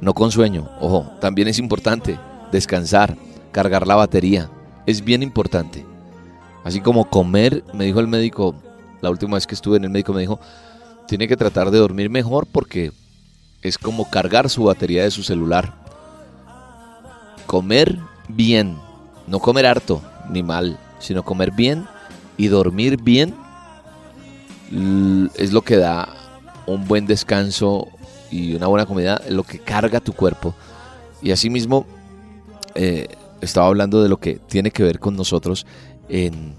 No 0.00 0.14
con 0.14 0.30
sueño, 0.30 0.70
ojo, 0.80 1.10
también 1.20 1.48
es 1.48 1.58
importante 1.58 2.18
descansar, 2.50 3.16
cargar 3.52 3.86
la 3.86 3.96
batería, 3.96 4.50
es 4.86 5.04
bien 5.04 5.22
importante. 5.22 5.84
Así 6.64 6.80
como 6.80 7.10
comer, 7.10 7.64
me 7.74 7.84
dijo 7.84 8.00
el 8.00 8.08
médico, 8.08 8.54
la 9.02 9.10
última 9.10 9.34
vez 9.34 9.46
que 9.46 9.54
estuve 9.54 9.76
en 9.76 9.84
el 9.84 9.90
médico 9.90 10.12
me 10.12 10.20
dijo, 10.20 10.40
tiene 11.10 11.26
que 11.26 11.36
tratar 11.36 11.72
de 11.72 11.78
dormir 11.78 12.08
mejor 12.08 12.46
porque 12.46 12.92
es 13.62 13.78
como 13.78 14.08
cargar 14.08 14.48
su 14.48 14.62
batería 14.62 15.02
de 15.02 15.10
su 15.10 15.24
celular. 15.24 15.74
Comer 17.46 17.98
bien, 18.28 18.78
no 19.26 19.40
comer 19.40 19.66
harto 19.66 20.00
ni 20.28 20.44
mal, 20.44 20.78
sino 21.00 21.24
comer 21.24 21.50
bien 21.50 21.84
y 22.36 22.46
dormir 22.46 22.96
bien 23.02 23.34
es 25.34 25.52
lo 25.52 25.62
que 25.62 25.78
da 25.78 26.14
un 26.66 26.86
buen 26.86 27.06
descanso 27.06 27.88
y 28.30 28.54
una 28.54 28.68
buena 28.68 28.86
comida, 28.86 29.20
es 29.26 29.32
lo 29.32 29.42
que 29.42 29.58
carga 29.58 29.98
tu 29.98 30.12
cuerpo. 30.12 30.54
Y 31.22 31.32
asimismo, 31.32 31.86
eh, 32.76 33.08
estaba 33.40 33.66
hablando 33.66 34.00
de 34.00 34.08
lo 34.08 34.18
que 34.18 34.36
tiene 34.36 34.70
que 34.70 34.84
ver 34.84 35.00
con 35.00 35.16
nosotros 35.16 35.66
en, 36.08 36.54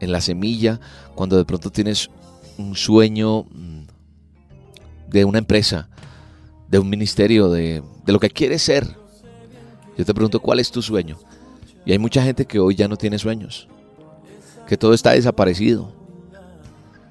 en 0.00 0.12
la 0.12 0.20
semilla, 0.20 0.80
cuando 1.14 1.38
de 1.38 1.46
pronto 1.46 1.70
tienes 1.70 2.10
un 2.58 2.76
sueño 2.76 3.44
mm, 3.44 3.86
de 5.08 5.24
una 5.24 5.38
empresa, 5.38 5.88
de 6.68 6.78
un 6.78 6.88
ministerio, 6.88 7.50
de, 7.50 7.82
de 8.04 8.12
lo 8.12 8.20
que 8.20 8.30
quieres 8.30 8.62
ser. 8.62 8.96
Yo 9.96 10.04
te 10.04 10.14
pregunto, 10.14 10.40
¿cuál 10.40 10.60
es 10.60 10.70
tu 10.70 10.82
sueño? 10.82 11.18
Y 11.84 11.92
hay 11.92 11.98
mucha 11.98 12.22
gente 12.22 12.46
que 12.46 12.58
hoy 12.58 12.74
ya 12.74 12.88
no 12.88 12.96
tiene 12.96 13.18
sueños, 13.18 13.68
que 14.66 14.76
todo 14.76 14.94
está 14.94 15.12
desaparecido, 15.12 15.92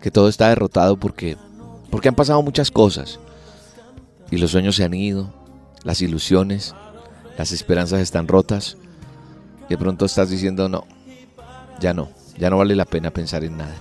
que 0.02 0.12
todo 0.12 0.28
está 0.28 0.50
derrotado 0.50 0.98
porque, 0.98 1.38
porque 1.90 2.10
han 2.10 2.16
pasado 2.16 2.42
muchas 2.42 2.72
cosas 2.72 3.20
y 4.32 4.38
los 4.38 4.52
sueños 4.52 4.76
se 4.76 4.84
han 4.84 4.94
ido, 4.94 5.32
las 5.84 6.02
ilusiones, 6.02 6.74
las 7.38 7.52
esperanzas 7.52 8.02
están 8.02 8.28
rotas 8.28 8.78
y 9.68 9.70
de 9.70 9.78
pronto 9.78 10.06
estás 10.06 10.30
diciendo 10.30 10.68
no, 10.68 10.86
ya 11.80 11.94
no, 11.94 12.10
ya 12.38 12.50
no 12.50 12.58
vale 12.58 12.76
la 12.76 12.86
pena 12.86 13.12
pensar 13.12 13.44
en 13.44 13.58
nada. 13.58 13.76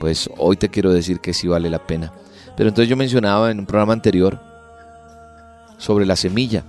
Pues 0.00 0.28
hoy 0.36 0.56
te 0.56 0.68
quiero 0.68 0.92
decir 0.92 1.20
que 1.20 1.34
sí 1.34 1.48
vale 1.48 1.70
la 1.70 1.86
pena. 1.86 2.12
Pero 2.56 2.68
entonces 2.68 2.88
yo 2.88 2.96
mencionaba 2.96 3.50
en 3.50 3.60
un 3.60 3.66
programa 3.66 3.92
anterior 3.92 4.40
sobre 5.78 6.06
la 6.06 6.16
semilla, 6.16 6.64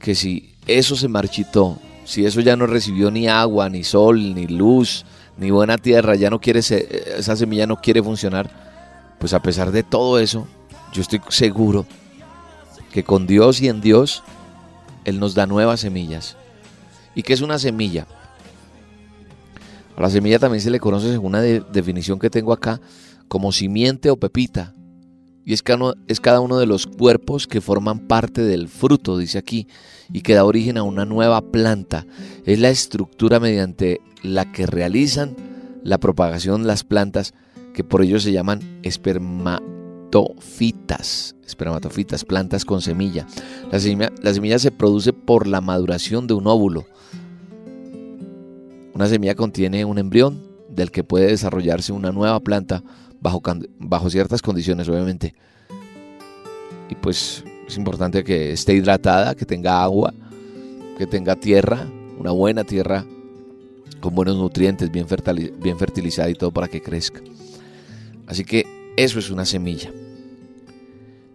que 0.00 0.14
si 0.14 0.54
eso 0.66 0.96
se 0.96 1.08
marchitó, 1.08 1.78
si 2.04 2.26
eso 2.26 2.40
ya 2.40 2.56
no 2.56 2.66
recibió 2.66 3.10
ni 3.10 3.28
agua, 3.28 3.68
ni 3.68 3.84
sol, 3.84 4.34
ni 4.34 4.46
luz, 4.46 5.04
ni 5.38 5.50
buena 5.50 5.78
tierra, 5.78 6.14
ya 6.14 6.30
no 6.30 6.40
quiere 6.40 6.60
esa 6.60 7.36
semilla 7.36 7.66
no 7.66 7.80
quiere 7.80 8.02
funcionar, 8.02 8.50
pues 9.18 9.32
a 9.32 9.42
pesar 9.42 9.72
de 9.72 9.82
todo 9.82 10.18
eso, 10.18 10.46
yo 10.92 11.02
estoy 11.02 11.20
seguro 11.28 11.86
que 12.92 13.04
con 13.04 13.26
Dios 13.26 13.60
y 13.60 13.68
en 13.68 13.80
Dios 13.80 14.22
él 15.04 15.18
nos 15.18 15.34
da 15.34 15.46
nuevas 15.46 15.80
semillas. 15.80 16.36
¿Y 17.14 17.22
qué 17.22 17.32
es 17.32 17.40
una 17.40 17.58
semilla? 17.58 18.06
A 19.96 20.00
la 20.00 20.10
semilla 20.10 20.38
también 20.38 20.60
se 20.60 20.70
le 20.70 20.80
conoce 20.80 21.10
según 21.10 21.26
una 21.26 21.42
definición 21.42 22.18
que 22.18 22.30
tengo 22.30 22.52
acá 22.52 22.80
como 23.28 23.52
simiente 23.52 24.10
o 24.10 24.16
pepita. 24.16 24.74
Y 25.44 25.52
es 25.52 25.62
es 26.08 26.20
cada 26.20 26.40
uno 26.40 26.58
de 26.58 26.66
los 26.66 26.86
cuerpos 26.86 27.46
que 27.46 27.60
forman 27.60 28.00
parte 28.00 28.42
del 28.42 28.68
fruto, 28.68 29.18
dice 29.18 29.38
aquí 29.38 29.68
y 30.12 30.22
que 30.22 30.34
da 30.34 30.44
origen 30.44 30.78
a 30.78 30.82
una 30.82 31.04
nueva 31.04 31.40
planta. 31.42 32.06
Es 32.44 32.58
la 32.58 32.70
estructura 32.70 33.38
mediante 33.40 34.00
la 34.22 34.50
que 34.50 34.66
realizan 34.66 35.36
la 35.82 35.98
propagación 35.98 36.66
las 36.66 36.82
plantas 36.82 37.34
que 37.74 37.84
por 37.84 38.02
ello 38.02 38.18
se 38.20 38.32
llaman 38.32 38.80
espermatofitas, 38.82 41.36
espermatofitas, 41.44 42.24
plantas 42.24 42.64
con 42.64 42.80
semilla. 42.80 43.26
La 43.70 43.78
semilla, 43.80 44.10
la 44.22 44.32
semilla 44.32 44.58
se 44.58 44.70
produce 44.70 45.12
por 45.12 45.46
la 45.46 45.60
maduración 45.60 46.26
de 46.26 46.32
un 46.34 46.46
óvulo. 46.46 46.86
Una 48.94 49.08
semilla 49.08 49.34
contiene 49.34 49.84
un 49.84 49.98
embrión 49.98 50.40
del 50.68 50.90
que 50.90 51.02
puede 51.02 51.26
desarrollarse 51.26 51.92
una 51.92 52.12
nueva 52.12 52.38
planta 52.40 52.82
bajo, 53.20 53.42
bajo 53.78 54.08
ciertas 54.08 54.40
condiciones, 54.40 54.88
obviamente. 54.88 55.34
Y 56.88 56.94
pues 56.94 57.44
es 57.66 57.76
importante 57.76 58.22
que 58.22 58.52
esté 58.52 58.74
hidratada, 58.74 59.34
que 59.34 59.44
tenga 59.44 59.82
agua, 59.82 60.14
que 60.96 61.06
tenga 61.06 61.34
tierra, 61.34 61.88
una 62.18 62.30
buena 62.30 62.62
tierra 62.62 63.04
con 64.00 64.14
buenos 64.14 64.36
nutrientes, 64.36 64.90
bien, 64.92 65.06
bien 65.60 65.78
fertilizada 65.78 66.30
y 66.30 66.34
todo 66.34 66.52
para 66.52 66.68
que 66.68 66.82
crezca. 66.82 67.20
Así 68.26 68.44
que 68.44 68.92
eso 68.96 69.18
es 69.18 69.30
una 69.30 69.44
semilla. 69.44 69.90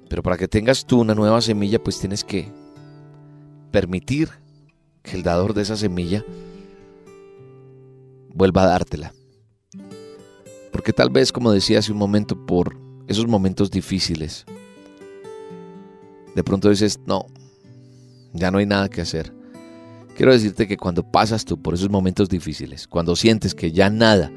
Pero 0.07 0.23
para 0.23 0.37
que 0.37 0.47
tengas 0.47 0.85
tú 0.85 1.01
una 1.01 1.13
nueva 1.13 1.41
semilla, 1.41 1.83
pues 1.83 1.99
tienes 1.99 2.23
que 2.23 2.47
permitir 3.71 4.29
que 5.03 5.17
el 5.17 5.23
dador 5.23 5.53
de 5.53 5.63
esa 5.63 5.75
semilla 5.75 6.23
vuelva 8.33 8.63
a 8.63 8.67
dártela. 8.67 9.13
Porque 10.71 10.93
tal 10.93 11.09
vez, 11.09 11.31
como 11.31 11.51
decía 11.51 11.79
hace 11.79 11.91
un 11.91 11.97
momento, 11.97 12.45
por 12.45 12.77
esos 13.07 13.27
momentos 13.27 13.71
difíciles, 13.71 14.45
de 16.35 16.43
pronto 16.43 16.69
dices, 16.69 16.99
no, 17.05 17.25
ya 18.33 18.51
no 18.51 18.59
hay 18.59 18.65
nada 18.65 18.89
que 18.89 19.01
hacer. 19.01 19.33
Quiero 20.15 20.33
decirte 20.33 20.67
que 20.67 20.77
cuando 20.77 21.03
pasas 21.03 21.45
tú 21.45 21.61
por 21.61 21.73
esos 21.73 21.89
momentos 21.89 22.29
difíciles, 22.29 22.87
cuando 22.87 23.15
sientes 23.15 23.55
que 23.55 23.71
ya 23.71 23.89
nada 23.89 24.31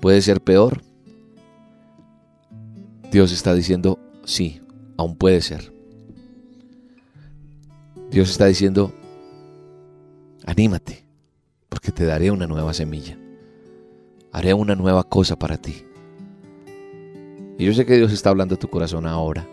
puede 0.00 0.22
ser 0.22 0.40
peor, 0.40 0.82
Dios 3.10 3.32
está 3.32 3.54
diciendo, 3.54 3.98
sí, 4.24 4.60
aún 4.96 5.16
puede 5.16 5.40
ser. 5.40 5.72
Dios 8.10 8.30
está 8.30 8.46
diciendo, 8.46 8.92
anímate, 10.46 11.07
porque 11.88 12.02
te 12.02 12.04
daré 12.04 12.30
una 12.30 12.46
nueva 12.46 12.74
semilla. 12.74 13.16
Haré 14.30 14.52
una 14.52 14.74
nueva 14.74 15.04
cosa 15.04 15.36
para 15.36 15.56
ti. 15.56 15.84
Y 17.56 17.64
yo 17.64 17.72
sé 17.72 17.86
que 17.86 17.96
Dios 17.96 18.12
está 18.12 18.28
hablando 18.28 18.56
a 18.56 18.58
tu 18.58 18.68
corazón 18.68 19.06
ahora. 19.06 19.48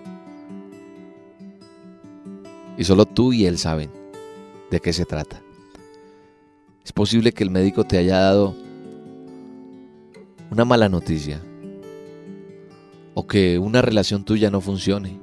Y 2.77 2.83
solo 2.83 3.05
tú 3.05 3.31
y 3.31 3.45
Él 3.45 3.57
saben 3.57 3.89
de 4.69 4.81
qué 4.81 4.91
se 4.91 5.05
trata. 5.05 5.41
Es 6.83 6.91
posible 6.91 7.31
que 7.31 7.43
el 7.43 7.51
médico 7.51 7.85
te 7.85 7.97
haya 7.97 8.19
dado 8.19 8.53
una 10.51 10.65
mala 10.65 10.89
noticia 10.89 11.41
o 13.13 13.25
que 13.25 13.59
una 13.59 13.81
relación 13.81 14.25
tuya 14.25 14.51
no 14.51 14.59
funcione. 14.59 15.17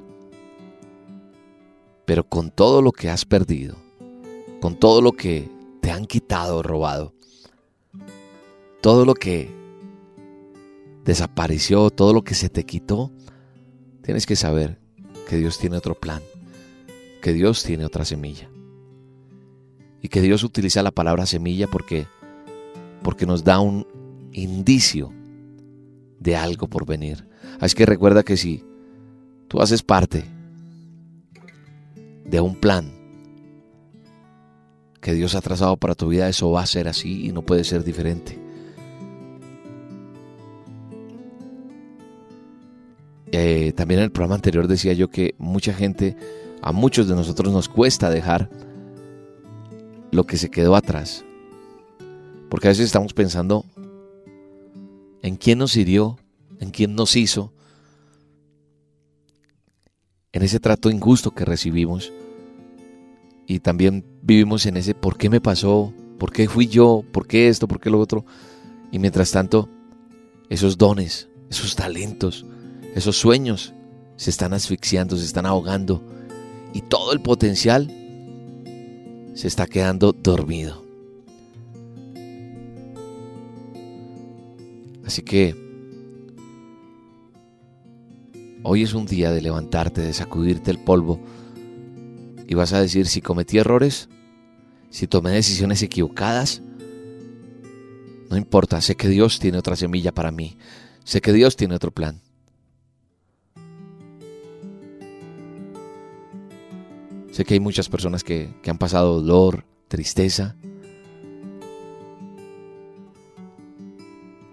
Pero 2.07 2.25
con 2.25 2.51
todo 2.51 2.81
lo 2.81 2.90
que 2.90 3.11
has 3.11 3.27
perdido, 3.27 3.77
con 4.62 4.77
todo 4.77 5.03
lo 5.03 5.12
que 5.12 5.62
te 5.83 5.90
han 5.90 6.07
quitado 6.07 6.62
robado, 6.62 7.12
todo 8.81 9.05
lo 9.05 9.12
que 9.12 9.51
desapareció, 11.05 11.90
todo 11.90 12.14
lo 12.14 12.25
que 12.25 12.35
se 12.35 12.49
te 12.49 12.64
quitó, 12.64 13.12
tienes 14.01 14.25
que 14.25 14.37
saber 14.37 14.81
que 15.29 15.37
Dios 15.37 15.59
tiene 15.59 15.77
otro 15.77 15.95
plan 15.95 16.23
que 17.23 17.33
Dios 17.33 17.62
tiene 17.62 17.87
otra 17.87 18.05
semilla. 18.05 18.51
Y 20.03 20.09
que 20.09 20.21
Dios 20.21 20.42
utiliza 20.42 20.83
la 20.83 20.90
palabra 20.90 21.25
semilla 21.25 21.68
porque, 21.68 22.07
porque 23.03 23.25
nos 23.25 23.45
da 23.45 23.61
un 23.61 23.87
indicio 24.33 25.12
de 26.18 26.37
algo 26.37 26.66
por 26.68 26.85
venir. 26.85 27.27
Así 27.61 27.77
que 27.77 27.87
recuerda 27.87 28.25
que 28.25 28.37
si 28.37 28.64
tú 29.49 29.62
haces 29.62 29.83
parte 29.83 30.25
de 32.25 32.40
un 32.40 32.57
plan 32.57 32.92
que 35.02 35.12
Dios 35.12 35.34
ha 35.34 35.40
trazado 35.40 35.76
para 35.76 35.96
tu 35.96 36.08
vida, 36.08 36.28
eso 36.28 36.52
va 36.52 36.62
a 36.62 36.66
ser 36.66 36.86
así 36.86 37.26
y 37.26 37.32
no 37.32 37.42
puede 37.42 37.64
ser 37.64 37.82
diferente. 37.82 38.38
Eh, 43.32 43.72
también 43.74 43.98
en 43.98 44.04
el 44.04 44.12
programa 44.12 44.36
anterior 44.36 44.68
decía 44.68 44.92
yo 44.92 45.10
que 45.10 45.34
mucha 45.38 45.74
gente 45.74 46.16
a 46.62 46.70
muchos 46.70 47.08
de 47.08 47.16
nosotros 47.16 47.52
nos 47.52 47.68
cuesta 47.68 48.10
dejar 48.10 48.48
lo 50.12 50.24
que 50.24 50.36
se 50.36 50.50
quedó 50.50 50.76
atrás. 50.76 51.24
Porque 52.48 52.68
a 52.68 52.70
veces 52.70 52.86
estamos 52.86 53.12
pensando 53.12 53.64
en 55.22 55.34
quién 55.36 55.58
nos 55.58 55.76
hirió, 55.76 56.18
en 56.60 56.70
quién 56.70 56.94
nos 56.94 57.16
hizo, 57.16 57.52
en 60.32 60.42
ese 60.42 60.60
trato 60.60 60.90
injusto 60.90 61.32
que 61.32 61.44
recibimos. 61.44 62.12
Y 63.52 63.60
también 63.60 64.02
vivimos 64.22 64.64
en 64.64 64.78
ese 64.78 64.94
¿por 64.94 65.18
qué 65.18 65.28
me 65.28 65.42
pasó? 65.42 65.92
¿Por 66.18 66.32
qué 66.32 66.48
fui 66.48 66.68
yo? 66.68 67.04
¿Por 67.12 67.26
qué 67.26 67.48
esto? 67.48 67.68
¿Por 67.68 67.80
qué 67.80 67.90
lo 67.90 68.00
otro? 68.00 68.24
Y 68.90 68.98
mientras 68.98 69.30
tanto, 69.30 69.68
esos 70.48 70.78
dones, 70.78 71.28
esos 71.50 71.76
talentos, 71.76 72.46
esos 72.94 73.14
sueños 73.18 73.74
se 74.16 74.30
están 74.30 74.54
asfixiando, 74.54 75.18
se 75.18 75.26
están 75.26 75.44
ahogando 75.44 76.02
y 76.72 76.80
todo 76.80 77.12
el 77.12 77.20
potencial 77.20 77.88
se 79.34 79.48
está 79.48 79.66
quedando 79.66 80.14
dormido. 80.14 80.82
Así 85.04 85.20
que 85.20 85.54
hoy 88.62 88.82
es 88.82 88.94
un 88.94 89.04
día 89.04 89.30
de 89.30 89.42
levantarte, 89.42 90.00
de 90.00 90.14
sacudirte 90.14 90.70
el 90.70 90.78
polvo 90.78 91.20
y 92.46 92.55
vas 92.55 92.72
a 92.72 92.81
decir 92.81 93.07
si 93.07 93.20
cometí 93.20 93.59
errores, 93.59 94.09
si 94.90 95.07
tomé 95.07 95.31
decisiones 95.31 95.83
equivocadas, 95.83 96.62
no 98.31 98.37
importa, 98.37 98.81
sé 98.81 98.94
que 98.96 99.09
Dios 99.09 99.38
tiene 99.38 99.59
otra 99.59 99.76
semilla 99.76 100.12
para 100.12 100.31
mí, 100.31 100.57
sé 101.05 101.20
que 101.20 101.33
Dios 101.33 101.57
tiene 101.57 101.74
otro 101.74 101.90
plan. 101.90 102.20
Sé 107.31 107.46
que 107.46 107.55
hay 107.55 107.61
muchas 107.61 107.88
personas 107.88 108.24
que, 108.24 108.55
que 108.62 108.70
han 108.70 108.76
pasado 108.76 109.22
dolor, 109.22 109.64
tristeza, 109.88 110.55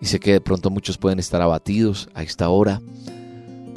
Y 0.02 0.06
sé 0.06 0.19
que 0.19 0.32
de 0.32 0.41
pronto 0.41 0.69
muchos 0.69 0.97
pueden 0.97 1.19
estar 1.19 1.41
abatidos 1.41 2.10
a 2.13 2.23
esta 2.23 2.49
hora, 2.49 2.82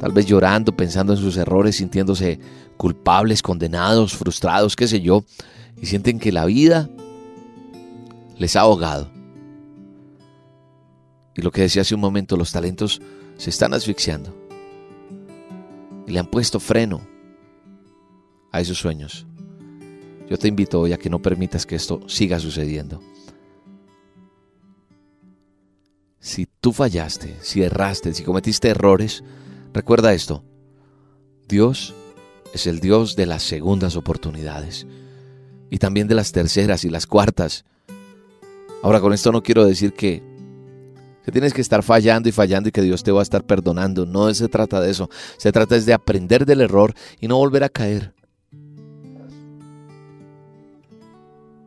tal 0.03 0.11
vez 0.11 0.25
llorando, 0.25 0.75
pensando 0.75 1.13
en 1.13 1.19
sus 1.19 1.37
errores, 1.37 1.77
sintiéndose 1.77 2.37
culpables, 2.75 3.41
condenados, 3.41 4.13
frustrados, 4.13 4.75
qué 4.75 4.85
sé 4.85 4.99
yo, 4.99 5.23
y 5.81 5.85
sienten 5.85 6.19
que 6.19 6.33
la 6.33 6.43
vida 6.43 6.89
les 8.37 8.57
ha 8.57 8.59
ahogado. 8.59 9.09
Y 11.37 11.41
lo 11.41 11.51
que 11.51 11.61
decía 11.61 11.83
hace 11.83 11.95
un 11.95 12.01
momento, 12.01 12.35
los 12.35 12.51
talentos 12.51 13.01
se 13.37 13.49
están 13.49 13.73
asfixiando. 13.73 14.35
Y 16.05 16.11
le 16.11 16.19
han 16.19 16.27
puesto 16.27 16.59
freno 16.59 16.99
a 18.51 18.59
esos 18.59 18.77
sueños. 18.77 19.25
Yo 20.29 20.37
te 20.37 20.49
invito 20.49 20.81
hoy 20.81 20.91
a 20.91 20.97
que 20.97 21.09
no 21.09 21.21
permitas 21.21 21.65
que 21.65 21.77
esto 21.77 22.01
siga 22.09 22.41
sucediendo. 22.41 22.99
si 26.19 26.45
tú 26.45 26.73
fallaste, 26.73 27.37
si 27.41 27.63
erraste, 27.63 28.13
si 28.13 28.23
cometiste 28.23 28.69
errores, 28.69 29.23
recuerda 29.73 30.13
esto. 30.13 30.43
Dios 31.47 31.93
es 32.53 32.67
el 32.67 32.79
Dios 32.79 33.15
de 33.15 33.25
las 33.25 33.43
segundas 33.43 33.95
oportunidades 33.95 34.87
y 35.69 35.79
también 35.79 36.07
de 36.07 36.15
las 36.15 36.31
terceras 36.31 36.85
y 36.85 36.89
las 36.89 37.07
cuartas. 37.07 37.65
Ahora 38.83 39.01
con 39.01 39.13
esto 39.13 39.31
no 39.31 39.41
quiero 39.41 39.65
decir 39.65 39.93
que, 39.93 40.21
que 41.25 41.31
tienes 41.31 41.53
que 41.53 41.61
estar 41.61 41.83
fallando 41.83 42.29
y 42.29 42.31
fallando 42.31 42.69
y 42.69 42.71
que 42.71 42.81
Dios 42.81 43.03
te 43.03 43.11
va 43.11 43.21
a 43.21 43.23
estar 43.23 43.43
perdonando. 43.43 44.05
No 44.05 44.33
se 44.33 44.47
trata 44.47 44.79
de 44.79 44.91
eso. 44.91 45.09
Se 45.37 45.51
trata 45.51 45.79
de 45.79 45.93
aprender 45.93 46.45
del 46.45 46.61
error 46.61 46.93
y 47.19 47.27
no 47.27 47.37
volver 47.37 47.63
a 47.63 47.69
caer. 47.69 48.13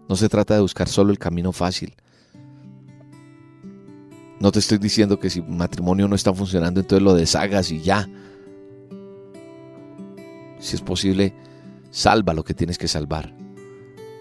No 0.08 0.14
se 0.14 0.28
trata 0.28 0.54
de 0.54 0.60
buscar 0.60 0.88
solo 0.88 1.10
el 1.10 1.18
camino 1.18 1.52
fácil. 1.52 1.96
No 4.38 4.52
te 4.52 4.58
estoy 4.58 4.78
diciendo 4.78 5.18
que 5.18 5.30
si 5.30 5.40
matrimonio 5.40 6.08
no 6.08 6.14
está 6.14 6.32
funcionando, 6.32 6.80
entonces 6.80 7.02
lo 7.02 7.14
deshagas 7.14 7.70
y 7.70 7.80
ya. 7.80 8.08
Si 10.58 10.76
es 10.76 10.82
posible, 10.82 11.32
salva 11.90 12.34
lo 12.34 12.44
que 12.44 12.54
tienes 12.54 12.76
que 12.76 12.88
salvar. 12.88 13.34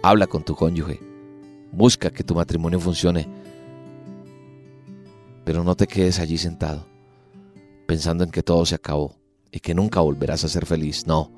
Habla 0.02 0.28
con 0.28 0.44
tu 0.44 0.56
cónyuge. 0.56 1.00
Busca 1.72 2.10
que 2.10 2.24
tu 2.24 2.36
matrimonio 2.36 2.80
funcione. 2.80 3.28
Pero 5.44 5.64
no 5.64 5.76
te 5.76 5.86
quedes 5.86 6.20
allí 6.20 6.38
sentado, 6.38 6.88
pensando 7.86 8.24
en 8.24 8.32
que 8.32 8.42
todo 8.42 8.66
se 8.66 8.76
acabó 8.76 9.16
y 9.52 9.60
que 9.60 9.76
nunca 9.76 10.00
volverás 10.00 10.44
a 10.44 10.50
ser 10.50 10.66
feliz. 10.66 11.06
No, 11.06 11.32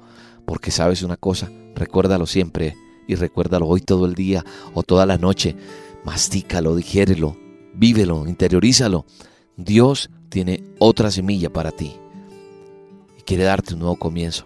porque 0.45 0.69
sabes 0.69 1.01
una 1.01 1.17
cosa, 1.17 1.51
recuérdalo 1.75 2.25
siempre 2.25 2.75
y 3.07 3.15
recuérdalo 3.15 3.67
hoy 3.67 3.81
todo 3.81 4.05
el 4.05 4.13
día 4.13 4.45
o 4.73 4.83
toda 4.83 5.05
la 5.05 5.17
noche. 5.17 5.55
Mastícalo, 6.05 6.75
digiérelo, 6.75 7.35
vívelo, 7.77 8.27
interiorízalo. 8.27 9.05
Dios 9.55 10.09
tiene 10.29 10.63
otra 10.79 11.11
semilla 11.11 11.51
para 11.51 11.71
ti 11.71 11.93
y 13.17 13.21
quiere 13.21 13.43
darte 13.43 13.73
un 13.73 13.79
nuevo 13.79 13.95
comienzo. 13.95 14.45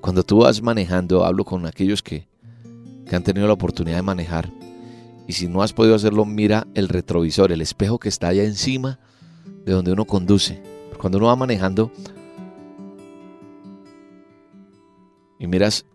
Cuando 0.00 0.24
tú 0.24 0.38
vas 0.38 0.60
manejando, 0.60 1.24
hablo 1.24 1.44
con 1.44 1.64
aquellos 1.64 2.02
que, 2.02 2.26
que 3.06 3.14
han 3.14 3.22
tenido 3.22 3.46
la 3.46 3.52
oportunidad 3.52 3.96
de 3.96 4.02
manejar. 4.02 4.50
Y 5.28 5.34
si 5.34 5.46
no 5.46 5.62
has 5.62 5.72
podido 5.72 5.94
hacerlo, 5.94 6.24
mira 6.24 6.66
el 6.74 6.88
retrovisor, 6.88 7.52
el 7.52 7.60
espejo 7.60 8.00
que 8.00 8.08
está 8.08 8.28
allá 8.28 8.42
encima 8.42 8.98
de 9.64 9.72
donde 9.72 9.92
uno 9.92 10.04
conduce. 10.04 10.60
Cuando 10.98 11.18
uno 11.18 11.28
va 11.28 11.36
manejando 11.36 11.92
y 15.38 15.46
miras 15.46 15.86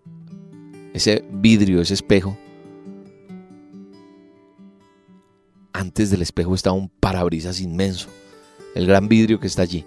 ese 0.97 1.23
vidrio, 1.31 1.81
ese 1.81 1.93
espejo, 1.93 2.37
antes 5.73 6.09
del 6.09 6.21
espejo 6.21 6.55
está 6.55 6.71
un 6.71 6.89
parabrisas 6.89 7.61
inmenso, 7.61 8.09
el 8.75 8.87
gran 8.87 9.07
vidrio 9.07 9.39
que 9.39 9.47
está 9.47 9.61
allí. 9.61 9.85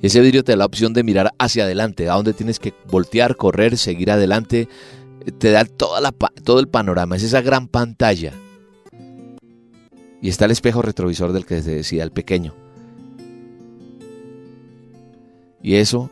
Ese 0.00 0.20
vidrio 0.20 0.44
te 0.44 0.52
da 0.52 0.56
la 0.56 0.66
opción 0.66 0.92
de 0.92 1.02
mirar 1.02 1.34
hacia 1.38 1.64
adelante, 1.64 2.08
a 2.08 2.14
donde 2.14 2.32
tienes 2.32 2.58
que 2.58 2.72
voltear, 2.88 3.36
correr, 3.36 3.76
seguir 3.76 4.10
adelante. 4.10 4.68
Te 5.38 5.50
da 5.50 5.64
toda 5.64 6.00
la, 6.00 6.12
todo 6.12 6.60
el 6.60 6.68
panorama, 6.68 7.16
es 7.16 7.24
esa 7.24 7.42
gran 7.42 7.68
pantalla. 7.68 8.32
Y 10.22 10.28
está 10.28 10.46
el 10.46 10.52
espejo 10.52 10.82
retrovisor 10.82 11.32
del 11.32 11.46
que 11.46 11.62
se 11.62 11.74
decía, 11.74 12.04
el 12.04 12.12
pequeño. 12.12 12.54
Y 15.62 15.74
eso 15.74 16.10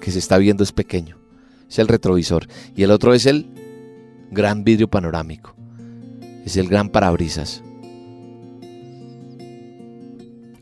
que 0.00 0.12
se 0.12 0.20
está 0.20 0.38
viendo 0.38 0.62
es 0.62 0.72
pequeño 0.72 1.19
es 1.70 1.78
el 1.78 1.88
retrovisor. 1.88 2.48
Y 2.74 2.82
el 2.82 2.90
otro 2.90 3.14
es 3.14 3.26
el 3.26 3.46
gran 4.30 4.64
vidrio 4.64 4.88
panorámico. 4.88 5.54
Es 6.44 6.56
el 6.56 6.68
gran 6.68 6.88
parabrisas. 6.88 7.62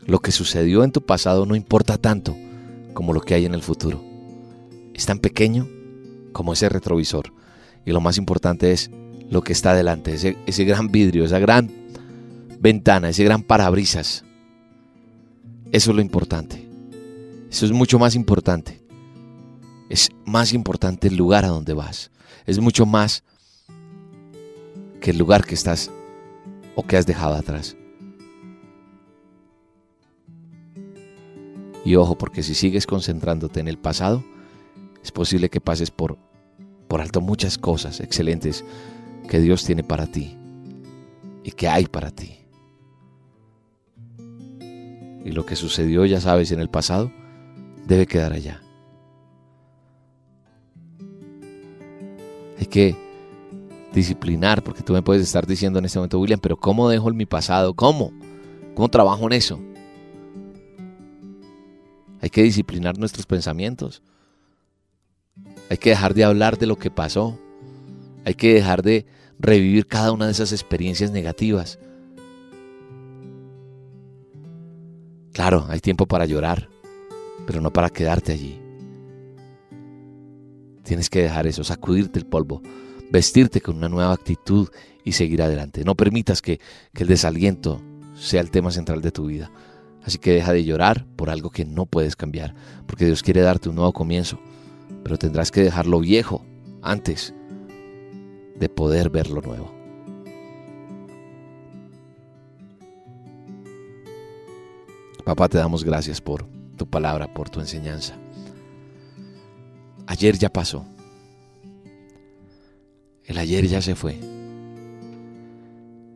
Lo 0.05 0.19
que 0.19 0.31
sucedió 0.31 0.83
en 0.83 0.91
tu 0.91 1.01
pasado 1.01 1.45
no 1.45 1.55
importa 1.55 1.97
tanto 1.97 2.35
como 2.93 3.13
lo 3.13 3.21
que 3.21 3.33
hay 3.33 3.45
en 3.45 3.53
el 3.53 3.63
futuro. 3.63 4.03
Es 4.93 5.05
tan 5.05 5.19
pequeño 5.19 5.67
como 6.31 6.53
ese 6.53 6.69
retrovisor. 6.69 7.33
Y 7.85 7.91
lo 7.91 8.01
más 8.01 8.17
importante 8.17 8.71
es 8.71 8.91
lo 9.29 9.41
que 9.41 9.53
está 9.53 9.73
delante, 9.73 10.13
ese, 10.13 10.37
ese 10.47 10.63
gran 10.65 10.91
vidrio, 10.91 11.23
esa 11.23 11.39
gran 11.39 11.71
ventana, 12.59 13.09
ese 13.09 13.23
gran 13.23 13.43
parabrisas. 13.43 14.25
Eso 15.71 15.91
es 15.91 15.95
lo 15.95 16.01
importante. 16.01 16.67
Eso 17.49 17.65
es 17.65 17.71
mucho 17.71 17.97
más 17.97 18.15
importante 18.15 18.88
es 19.89 20.11
más 20.25 20.53
importante 20.53 21.07
el 21.07 21.17
lugar 21.17 21.43
a 21.43 21.49
donde 21.49 21.73
vas. 21.73 22.11
Es 22.45 22.59
mucho 22.59 22.85
más 22.85 23.23
que 25.01 25.11
el 25.11 25.17
lugar 25.17 25.45
que 25.45 25.55
estás 25.55 25.91
o 26.75 26.83
que 26.83 26.95
has 26.95 27.05
dejado 27.05 27.35
atrás. 27.35 27.75
Y 31.83 31.95
ojo, 31.95 32.17
porque 32.17 32.43
si 32.43 32.53
sigues 32.53 32.85
concentrándote 32.85 33.59
en 33.59 33.67
el 33.67 33.77
pasado, 33.77 34.23
es 35.03 35.11
posible 35.11 35.49
que 35.49 35.61
pases 35.61 35.89
por, 35.89 36.17
por 36.87 37.01
alto 37.01 37.19
muchas 37.19 37.57
cosas 37.57 37.99
excelentes 37.99 38.63
que 39.27 39.39
Dios 39.39 39.63
tiene 39.63 39.83
para 39.83 40.05
ti 40.05 40.37
y 41.43 41.51
que 41.51 41.67
hay 41.67 41.85
para 41.85 42.11
ti. 42.11 42.35
Y 45.25 45.31
lo 45.31 45.45
que 45.45 45.55
sucedió, 45.55 46.05
ya 46.05 46.21
sabes, 46.21 46.51
en 46.51 46.59
el 46.59 46.69
pasado, 46.69 47.11
debe 47.87 48.07
quedar 48.07 48.33
allá. 48.33 48.61
Que 52.69 52.95
disciplinar, 53.93 54.63
porque 54.63 54.83
tú 54.83 54.93
me 54.93 55.01
puedes 55.01 55.23
estar 55.23 55.45
diciendo 55.45 55.79
en 55.79 55.85
este 55.85 55.99
momento, 55.99 56.19
William, 56.19 56.39
pero 56.39 56.57
¿cómo 56.57 56.89
dejo 56.89 57.11
mi 57.11 57.25
pasado? 57.25 57.73
¿Cómo? 57.73 58.11
¿Cómo 58.75 58.89
trabajo 58.89 59.25
en 59.25 59.33
eso? 59.33 59.59
Hay 62.21 62.29
que 62.29 62.43
disciplinar 62.43 62.97
nuestros 62.97 63.25
pensamientos. 63.25 64.01
Hay 65.69 65.77
que 65.77 65.91
dejar 65.91 66.13
de 66.13 66.23
hablar 66.23 66.57
de 66.57 66.67
lo 66.67 66.77
que 66.77 66.91
pasó. 66.91 67.37
Hay 68.25 68.35
que 68.35 68.53
dejar 68.53 68.83
de 68.83 69.05
revivir 69.39 69.87
cada 69.87 70.11
una 70.11 70.25
de 70.25 70.31
esas 70.31 70.51
experiencias 70.51 71.11
negativas. 71.11 71.79
Claro, 75.33 75.65
hay 75.69 75.79
tiempo 75.79 76.05
para 76.05 76.25
llorar, 76.25 76.67
pero 77.47 77.61
no 77.61 77.71
para 77.71 77.89
quedarte 77.89 78.33
allí. 78.33 78.59
Tienes 80.89 81.11
que 81.11 81.21
dejar 81.21 81.45
eso, 81.45 81.63
sacudirte 81.63 82.17
el 82.17 82.25
polvo, 82.25 82.63
vestirte 83.11 83.61
con 83.61 83.77
una 83.77 83.89
nueva 83.89 84.11
actitud 84.11 84.69
y 85.03 85.11
seguir 85.11 85.43
adelante. 85.43 85.83
No 85.85 85.93
permitas 85.93 86.41
que, 86.41 86.59
el 86.95 87.05
desaliento 87.05 87.79
sea 88.15 88.41
el 88.41 88.49
tema 88.49 88.71
central 88.71 88.99
de 88.99 89.11
tu 89.11 89.27
vida. 89.27 89.51
Así 90.03 90.17
que 90.17 90.33
deja 90.33 90.51
de 90.51 90.63
llorar 90.63 91.05
por 91.15 91.29
algo 91.29 91.51
que 91.51 91.63
no 91.63 91.85
puedes 91.85 92.15
cambiar, 92.15 92.55
porque 92.87 93.05
Dios 93.05 93.21
quiere 93.21 93.41
darte 93.41 93.69
un 93.69 93.75
nuevo 93.75 93.93
comienzo, 93.93 94.39
pero 95.03 95.19
tendrás 95.19 95.51
que 95.51 95.61
dejar 95.61 95.85
lo 95.85 95.99
viejo 95.99 96.43
antes 96.81 97.35
de 98.55 98.67
poder 98.67 99.11
ver 99.11 99.29
lo 99.29 99.41
nuevo. 99.41 99.71
Papá, 105.23 105.49
te 105.49 105.59
damos 105.59 105.83
gracias 105.83 106.19
por 106.19 106.47
tu 106.77 106.87
palabra, 106.89 107.31
por 107.31 107.51
tu 107.51 107.59
enseñanza. 107.59 108.15
Ayer 110.09 110.39
ya 110.39 110.49
pasó. 110.49 110.87
El 113.25 113.37
ayer 113.37 113.67
ya 113.67 113.79
se 113.79 113.93
fue. 113.93 114.19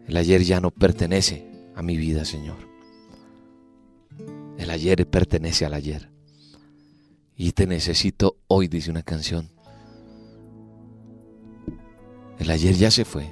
El 0.08 0.17
ayer 0.17 0.41
ya 0.41 0.60
no 0.60 0.71
pertenece 0.71 1.47
a 1.75 1.84
mi 1.84 1.95
vida, 1.95 2.25
Señor. 2.25 2.58
El 4.58 4.71
ayer 4.71 5.08
pertenece 5.08 5.67
al 5.67 5.75
ayer. 5.75 6.10
Y 7.36 7.51
te 7.51 7.67
necesito 7.67 8.38
hoy, 8.47 8.67
dice 8.67 8.89
una 8.89 9.03
canción. 9.03 9.51
El 12.39 12.49
ayer 12.49 12.73
ya 12.73 12.89
se 12.89 13.06
fue. 13.06 13.29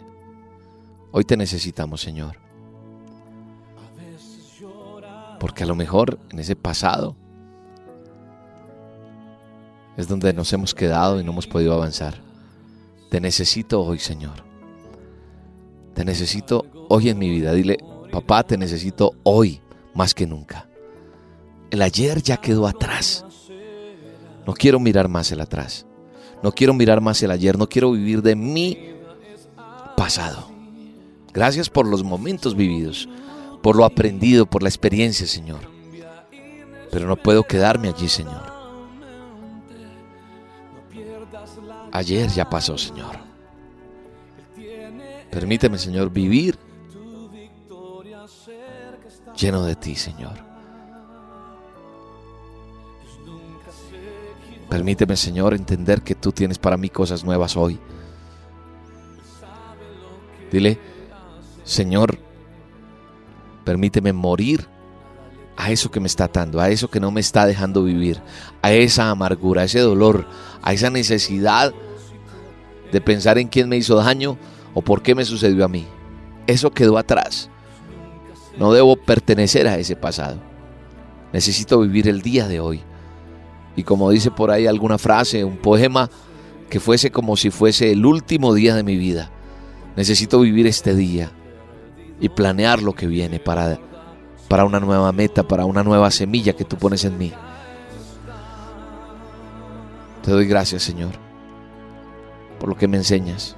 Hoy 1.11 1.23
te 1.23 1.37
necesitamos, 1.37 2.01
Señor. 2.01 2.37
Porque 5.39 5.63
a 5.63 5.67
lo 5.67 5.73
mejor 5.73 6.19
en 6.29 6.37
ese 6.37 6.55
pasado 6.55 7.17
es 9.97 10.07
donde 10.07 10.33
nos 10.33 10.51
hemos 10.53 10.73
quedado 10.73 11.19
y 11.19 11.23
no 11.23 11.31
hemos 11.31 11.47
podido 11.47 11.73
avanzar. 11.73 12.21
Te 13.09 13.19
necesito 13.19 13.81
hoy, 13.81 13.99
Señor. 13.99 14.43
Te 15.93 16.05
necesito 16.05 16.65
hoy 16.89 17.09
en 17.09 17.19
mi 17.19 17.29
vida. 17.29 17.53
Dile, 17.53 17.77
papá, 18.11 18.43
te 18.43 18.57
necesito 18.57 19.13
hoy 19.23 19.61
más 19.93 20.13
que 20.13 20.25
nunca. 20.25 20.67
El 21.69 21.81
ayer 21.81 22.21
ya 22.21 22.37
quedó 22.37 22.67
atrás. 22.67 23.25
No 24.45 24.53
quiero 24.53 24.79
mirar 24.79 25.07
más 25.07 25.31
el 25.31 25.41
atrás. 25.41 25.85
No 26.41 26.51
quiero 26.51 26.73
mirar 26.73 27.01
más 27.01 27.21
el 27.21 27.31
ayer. 27.31 27.57
No 27.57 27.67
quiero 27.67 27.91
vivir 27.91 28.21
de 28.21 28.35
mi 28.35 28.77
pasado. 29.95 30.49
Gracias 31.33 31.69
por 31.69 31.87
los 31.87 32.03
momentos 32.03 32.55
vividos, 32.55 33.07
por 33.61 33.75
lo 33.75 33.85
aprendido, 33.85 34.45
por 34.45 34.63
la 34.63 34.69
experiencia, 34.69 35.25
Señor. 35.27 35.59
Pero 36.91 37.07
no 37.07 37.15
puedo 37.15 37.43
quedarme 37.43 37.87
allí, 37.87 38.09
Señor. 38.09 38.50
Ayer 41.91 42.29
ya 42.29 42.49
pasó, 42.49 42.77
Señor. 42.77 43.17
Permíteme, 45.29 45.77
Señor, 45.77 46.11
vivir 46.11 46.57
lleno 49.37 49.63
de 49.63 49.75
ti, 49.75 49.95
Señor. 49.95 50.51
Permíteme, 54.69 55.17
Señor, 55.17 55.53
entender 55.53 56.01
que 56.01 56.15
tú 56.15 56.31
tienes 56.31 56.57
para 56.57 56.77
mí 56.77 56.89
cosas 56.89 57.23
nuevas 57.25 57.57
hoy. 57.57 57.79
Dile, 60.51 60.79
Señor, 61.63 62.17
permíteme 63.65 64.13
morir 64.13 64.67
a 65.61 65.69
eso 65.69 65.91
que 65.91 65.99
me 65.99 66.07
está 66.07 66.23
atando, 66.23 66.59
a 66.59 66.69
eso 66.69 66.89
que 66.89 66.99
no 66.99 67.11
me 67.11 67.21
está 67.21 67.45
dejando 67.45 67.83
vivir, 67.83 68.19
a 68.63 68.71
esa 68.71 69.11
amargura, 69.11 69.61
a 69.61 69.65
ese 69.65 69.77
dolor, 69.77 70.25
a 70.63 70.73
esa 70.73 70.89
necesidad 70.89 71.71
de 72.91 72.99
pensar 72.99 73.37
en 73.37 73.47
quién 73.47 73.69
me 73.69 73.77
hizo 73.77 73.95
daño 73.95 74.39
o 74.73 74.81
por 74.81 75.03
qué 75.03 75.13
me 75.13 75.23
sucedió 75.23 75.63
a 75.63 75.67
mí. 75.67 75.85
Eso 76.47 76.71
quedó 76.71 76.97
atrás. 76.97 77.47
No 78.57 78.73
debo 78.73 78.95
pertenecer 78.95 79.67
a 79.67 79.77
ese 79.77 79.95
pasado. 79.95 80.39
Necesito 81.31 81.79
vivir 81.79 82.07
el 82.07 82.23
día 82.23 82.47
de 82.47 82.59
hoy. 82.59 82.81
Y 83.75 83.83
como 83.83 84.09
dice 84.09 84.31
por 84.31 84.49
ahí 84.49 84.65
alguna 84.65 84.97
frase, 84.97 85.43
un 85.43 85.57
poema, 85.57 86.09
que 86.71 86.79
fuese 86.79 87.11
como 87.11 87.37
si 87.37 87.51
fuese 87.51 87.91
el 87.91 88.03
último 88.07 88.55
día 88.55 88.73
de 88.73 88.81
mi 88.81 88.97
vida. 88.97 89.29
Necesito 89.95 90.39
vivir 90.39 90.65
este 90.65 90.95
día 90.95 91.31
y 92.19 92.29
planear 92.29 92.81
lo 92.81 92.93
que 92.93 93.05
viene 93.05 93.39
para, 93.39 93.79
para 94.51 94.65
una 94.65 94.81
nueva 94.81 95.13
meta, 95.13 95.43
para 95.43 95.63
una 95.63 95.81
nueva 95.81 96.11
semilla 96.11 96.51
que 96.51 96.65
tú 96.65 96.75
pones 96.75 97.05
en 97.05 97.17
mí. 97.17 97.31
Te 100.21 100.31
doy 100.31 100.45
gracias, 100.45 100.83
Señor, 100.83 101.11
por 102.59 102.67
lo 102.67 102.75
que 102.75 102.85
me 102.85 102.97
enseñas. 102.97 103.55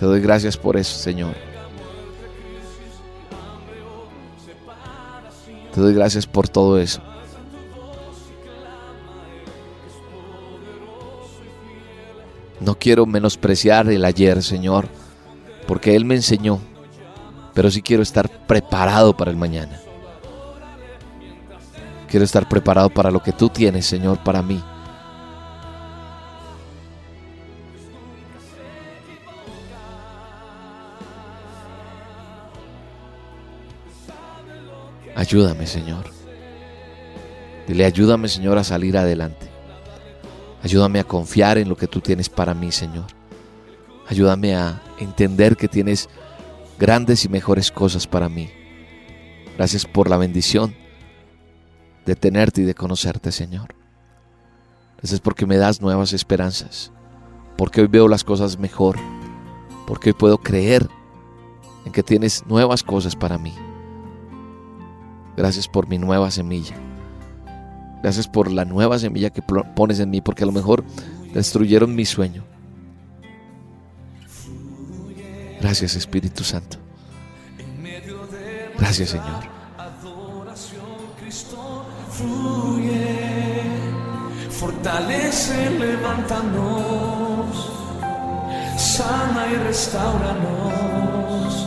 Te 0.00 0.04
doy 0.04 0.20
gracias 0.20 0.56
por 0.56 0.76
eso, 0.76 0.98
Señor. 0.98 1.32
Te 5.72 5.80
doy 5.80 5.94
gracias 5.94 6.26
por 6.26 6.48
todo 6.48 6.80
eso. 6.80 7.00
No 12.58 12.74
quiero 12.74 13.06
menospreciar 13.06 13.88
el 13.90 14.04
ayer, 14.04 14.42
Señor, 14.42 14.88
porque 15.70 15.94
Él 15.94 16.04
me 16.04 16.16
enseñó, 16.16 16.58
pero 17.54 17.70
sí 17.70 17.80
quiero 17.80 18.02
estar 18.02 18.28
preparado 18.28 19.16
para 19.16 19.30
el 19.30 19.36
mañana. 19.36 19.80
Quiero 22.08 22.24
estar 22.24 22.48
preparado 22.48 22.90
para 22.90 23.12
lo 23.12 23.22
que 23.22 23.30
tú 23.30 23.50
tienes, 23.50 23.86
Señor, 23.86 24.18
para 24.24 24.42
mí. 24.42 24.60
Ayúdame, 35.14 35.68
Señor. 35.68 36.06
Dile, 37.68 37.84
ayúdame, 37.84 38.26
Señor, 38.26 38.58
a 38.58 38.64
salir 38.64 38.98
adelante. 38.98 39.48
Ayúdame 40.64 40.98
a 40.98 41.04
confiar 41.04 41.58
en 41.58 41.68
lo 41.68 41.76
que 41.76 41.86
tú 41.86 42.00
tienes 42.00 42.28
para 42.28 42.54
mí, 42.54 42.72
Señor. 42.72 43.19
Ayúdame 44.10 44.56
a 44.56 44.82
entender 44.98 45.56
que 45.56 45.68
tienes 45.68 46.08
grandes 46.80 47.24
y 47.24 47.28
mejores 47.28 47.70
cosas 47.70 48.08
para 48.08 48.28
mí. 48.28 48.50
Gracias 49.56 49.86
por 49.86 50.10
la 50.10 50.16
bendición 50.16 50.74
de 52.04 52.16
tenerte 52.16 52.62
y 52.62 52.64
de 52.64 52.74
conocerte, 52.74 53.30
Señor. 53.30 53.72
Gracias 54.96 55.20
porque 55.20 55.46
me 55.46 55.58
das 55.58 55.80
nuevas 55.80 56.12
esperanzas. 56.12 56.90
Porque 57.56 57.82
hoy 57.82 57.86
veo 57.86 58.08
las 58.08 58.24
cosas 58.24 58.58
mejor. 58.58 58.96
Porque 59.86 60.10
hoy 60.10 60.14
puedo 60.14 60.38
creer 60.38 60.88
en 61.84 61.92
que 61.92 62.02
tienes 62.02 62.44
nuevas 62.46 62.82
cosas 62.82 63.14
para 63.14 63.38
mí. 63.38 63.54
Gracias 65.36 65.68
por 65.68 65.86
mi 65.86 65.98
nueva 65.98 66.32
semilla. 66.32 66.74
Gracias 68.02 68.26
por 68.26 68.50
la 68.50 68.64
nueva 68.64 68.98
semilla 68.98 69.30
que 69.30 69.40
pones 69.40 70.00
en 70.00 70.10
mí, 70.10 70.20
porque 70.20 70.42
a 70.42 70.46
lo 70.46 70.52
mejor 70.52 70.82
destruyeron 71.32 71.94
mi 71.94 72.04
sueño. 72.04 72.49
Gracias 75.60 75.96
Espíritu 75.96 76.44
Santo. 76.44 76.78
Gracias 78.78 79.10
Señor. 79.10 79.42
Fortalece, 84.50 85.70
levántanos, 85.70 87.72
sana 88.76 89.46
y 89.50 89.56
restauranos, 89.56 91.66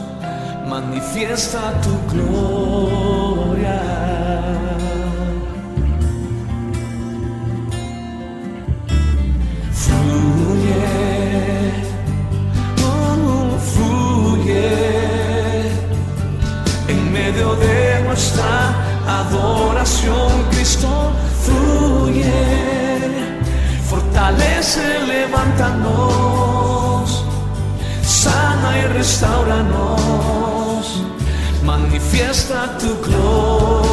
manifiesta 0.67 1.81
tu 1.81 1.89
gloria. 2.13 3.32
Nuestra 18.13 18.57
adoración, 19.21 20.29
Cristo 20.51 20.91
fluye, 21.43 22.31
fortalece, 23.89 24.85
levántanos, 25.07 27.25
sana 28.03 28.69
y 28.77 28.81
restauranos, 28.99 30.83
manifiesta 31.65 32.77
tu 32.77 32.89
gloria. 33.01 33.92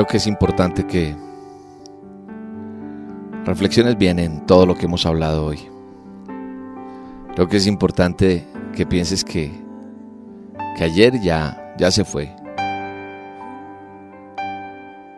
Creo 0.00 0.08
que 0.08 0.16
es 0.16 0.26
importante 0.26 0.86
que 0.86 1.14
reflexiones 3.44 3.98
bien 3.98 4.18
en 4.18 4.46
todo 4.46 4.64
lo 4.64 4.74
que 4.74 4.86
hemos 4.86 5.04
hablado 5.04 5.44
hoy. 5.44 5.58
Creo 7.34 7.46
que 7.48 7.58
es 7.58 7.66
importante 7.66 8.46
que 8.74 8.86
pienses 8.86 9.22
que, 9.22 9.52
que 10.78 10.84
ayer 10.84 11.20
ya, 11.20 11.74
ya 11.76 11.90
se 11.90 12.06
fue 12.06 12.34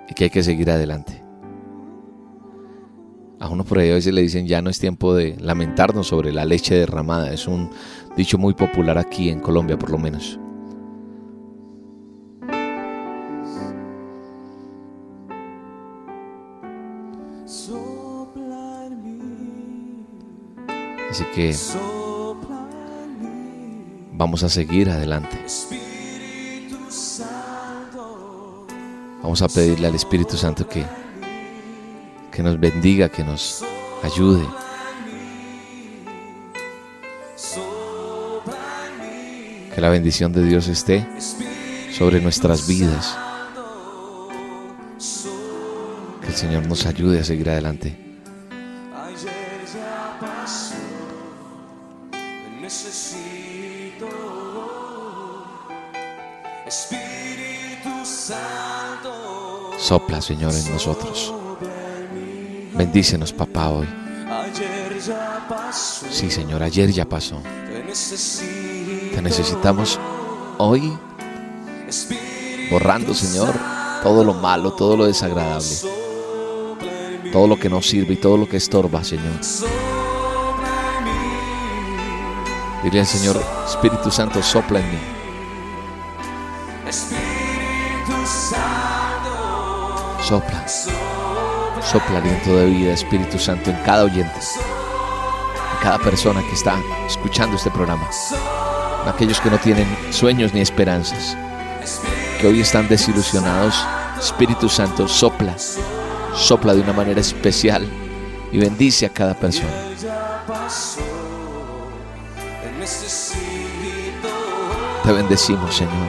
y 0.08 0.14
que 0.14 0.24
hay 0.24 0.30
que 0.30 0.42
seguir 0.42 0.68
adelante. 0.68 1.22
A 3.38 3.50
uno 3.50 3.62
por 3.62 3.78
ahí 3.78 3.92
a 3.92 3.94
veces 3.94 4.12
le 4.12 4.22
dicen 4.22 4.48
ya 4.48 4.62
no 4.62 4.68
es 4.68 4.80
tiempo 4.80 5.14
de 5.14 5.36
lamentarnos 5.38 6.08
sobre 6.08 6.32
la 6.32 6.44
leche 6.44 6.74
derramada. 6.74 7.32
Es 7.32 7.46
un 7.46 7.70
dicho 8.16 8.36
muy 8.36 8.54
popular 8.54 8.98
aquí 8.98 9.30
en 9.30 9.38
Colombia 9.38 9.78
por 9.78 9.90
lo 9.90 9.98
menos. 9.98 10.40
Así 21.12 21.24
que 21.34 21.54
vamos 24.12 24.42
a 24.42 24.48
seguir 24.48 24.88
adelante. 24.88 25.36
Vamos 29.22 29.42
a 29.42 29.48
pedirle 29.48 29.88
al 29.88 29.94
Espíritu 29.94 30.38
Santo 30.38 30.66
que, 30.66 30.86
que 32.30 32.42
nos 32.42 32.58
bendiga, 32.58 33.10
que 33.10 33.24
nos 33.24 33.62
ayude. 34.02 34.46
Que 39.74 39.80
la 39.82 39.90
bendición 39.90 40.32
de 40.32 40.46
Dios 40.46 40.66
esté 40.68 41.06
sobre 41.92 42.22
nuestras 42.22 42.66
vidas. 42.66 43.18
Que 46.22 46.28
el 46.28 46.34
Señor 46.34 46.66
nos 46.66 46.86
ayude 46.86 47.20
a 47.20 47.24
seguir 47.24 47.50
adelante. 47.50 48.11
Sopla, 59.82 60.22
Señor, 60.22 60.54
en 60.54 60.72
nosotros. 60.72 61.34
Bendícenos, 62.74 63.32
papá, 63.32 63.68
hoy. 63.70 63.88
Sí, 65.72 66.30
Señor, 66.30 66.62
ayer 66.62 66.92
ya 66.92 67.04
pasó. 67.04 67.42
te 69.12 69.20
necesitamos 69.20 69.98
hoy, 70.58 70.96
borrando, 72.70 73.12
Señor, 73.12 73.52
todo 74.04 74.22
lo 74.22 74.34
malo, 74.34 74.72
todo 74.72 74.96
lo 74.96 75.06
desagradable, 75.06 75.74
todo 77.32 77.48
lo 77.48 77.58
que 77.58 77.68
no 77.68 77.82
sirve 77.82 78.14
y 78.14 78.18
todo 78.18 78.36
lo 78.36 78.48
que 78.48 78.58
estorba, 78.58 79.02
Señor. 79.02 79.34
Dile 82.84 83.00
al 83.00 83.06
Señor, 83.06 83.42
Espíritu 83.66 84.12
Santo, 84.12 84.40
sopla 84.44 84.78
en 84.78 84.90
mí. 84.92 85.21
Sopla. 90.32 90.66
Sopla 91.82 92.16
aliento 92.16 92.56
de 92.56 92.64
vida, 92.64 92.94
Espíritu 92.94 93.38
Santo, 93.38 93.68
en 93.68 93.76
cada 93.84 94.04
oyente, 94.04 94.32
en 94.32 95.82
cada 95.82 95.98
persona 95.98 96.40
que 96.40 96.54
está 96.54 96.80
escuchando 97.06 97.56
este 97.56 97.70
programa, 97.70 98.08
en 99.02 99.10
aquellos 99.10 99.38
que 99.42 99.50
no 99.50 99.58
tienen 99.58 99.86
sueños 100.10 100.54
ni 100.54 100.62
esperanzas, 100.62 101.36
que 102.40 102.46
hoy 102.46 102.62
están 102.62 102.88
desilusionados. 102.88 103.74
Espíritu 104.18 104.70
Santo, 104.70 105.06
sopla, 105.06 105.54
sopla 106.34 106.72
de 106.72 106.80
una 106.80 106.94
manera 106.94 107.20
especial 107.20 107.86
y 108.50 108.56
bendice 108.56 109.04
a 109.04 109.10
cada 109.10 109.34
persona. 109.34 109.68
Te 115.04 115.12
bendecimos, 115.12 115.74
Señor. 115.74 116.08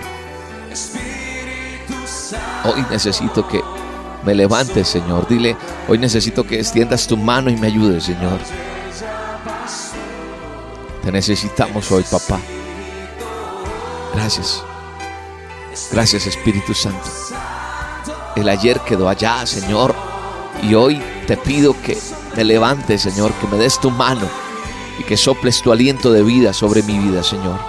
Hoy 2.64 2.86
necesito 2.90 3.46
que 3.46 3.62
me 4.26 4.36
levantes, 4.36 4.88
Señor. 4.88 5.28
Dile, 5.28 5.56
hoy 5.88 5.98
necesito 5.98 6.46
que 6.46 6.60
extiendas 6.60 7.08
tu 7.08 7.18
mano 7.18 7.50
y 7.50 7.58
me 7.58 7.68
ayudes, 7.68 8.04
Señor. 8.04 8.40
Te 11.04 11.12
necesitamos 11.12 11.92
hoy, 11.92 12.04
papá. 12.04 12.40
Gracias. 14.14 14.64
Gracias, 15.92 16.28
Espíritu 16.28 16.74
Santo. 16.74 17.10
El 18.36 18.48
ayer 18.48 18.80
quedó 18.82 19.10
allá, 19.10 19.46
Señor. 19.46 19.94
Y 20.62 20.76
hoy 20.76 21.02
te 21.28 21.36
pido 21.36 21.76
que 21.82 21.98
me 22.36 22.44
levantes, 22.44 23.02
Señor, 23.02 23.34
que 23.34 23.48
me 23.48 23.58
des 23.58 23.80
tu 23.80 23.92
mano 23.92 24.28
y 25.00 25.04
que 25.04 25.18
soples 25.18 25.62
tu 25.62 25.72
aliento 25.72 26.12
de 26.12 26.24
vida 26.24 26.54
sobre 26.54 26.84
mi 26.84 26.98
vida, 26.98 27.24
Señor. 27.24 27.60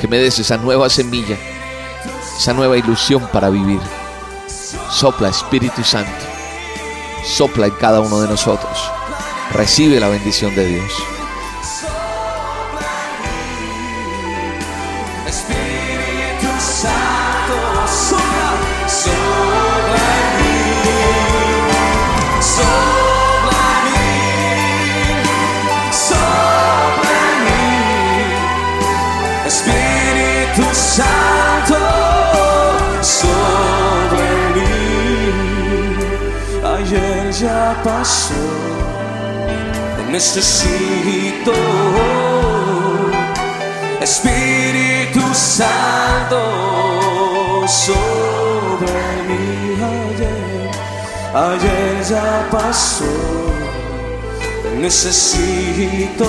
Que 0.00 0.08
me 0.08 0.18
des 0.18 0.38
esa 0.38 0.58
nueva 0.58 0.90
semilla, 0.90 1.38
esa 2.36 2.52
nueva 2.52 2.76
ilusión 2.76 3.26
para 3.32 3.48
vivir. 3.48 3.80
Sopla, 4.94 5.28
Espíritu 5.28 5.82
Santo. 5.82 6.24
Sopla 7.24 7.66
en 7.66 7.72
cada 7.72 7.98
uno 7.98 8.20
de 8.20 8.28
nosotros. 8.28 8.78
Recibe 9.52 9.98
la 9.98 10.08
bendición 10.08 10.54
de 10.54 10.66
Dios. 10.68 11.13
Necesito. 40.14 41.52
Espíritu 44.00 45.22
Santo 45.34 46.40
sobre 47.66 48.92
mí 49.26 49.74
ayer, 49.96 50.70
ayer 51.34 52.04
ya 52.08 52.48
pasó, 52.50 53.16
necesito. 54.80 56.28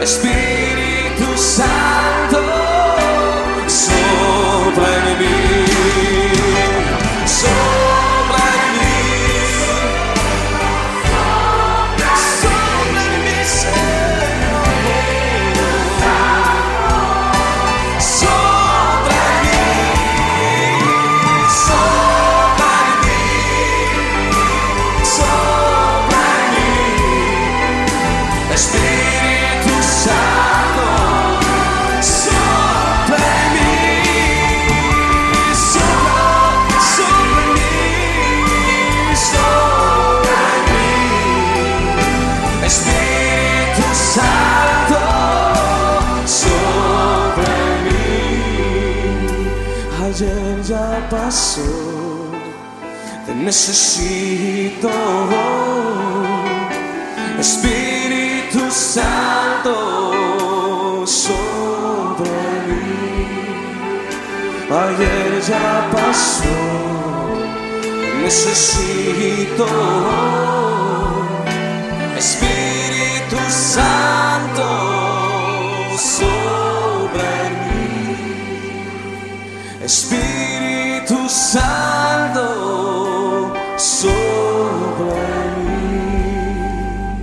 Espíritu 0.00 1.28
Santo 1.36 2.45
paso 51.10 52.26
te 53.26 53.34
necesito. 53.34 54.90
Espíritu 57.38 58.70
Santo 58.70 59.74
sobre 61.06 62.30
mí. 62.66 63.28
Ayer 64.70 65.42
ya 65.46 65.90
pasó, 65.92 66.58
necesito. 68.22 69.66
Espíritu 72.16 73.38
Santo 73.48 74.68
sobre 75.98 77.30
mí. 77.68 78.16
Espíritu 79.84 80.35
cruzando 81.26 82.44
sobre 83.76 85.16
mí. 85.66 87.22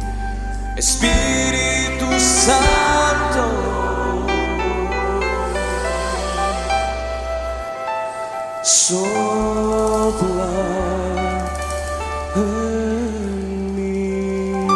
Espíritu 0.76 2.08
Santo, 2.20 3.45
sopla 8.62 10.49
en 12.36 13.76
mí. 13.76 14.68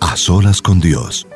A 0.00 0.16
solas 0.16 0.62
con 0.62 0.80
Dios 0.80 1.26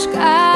sky 0.00 0.49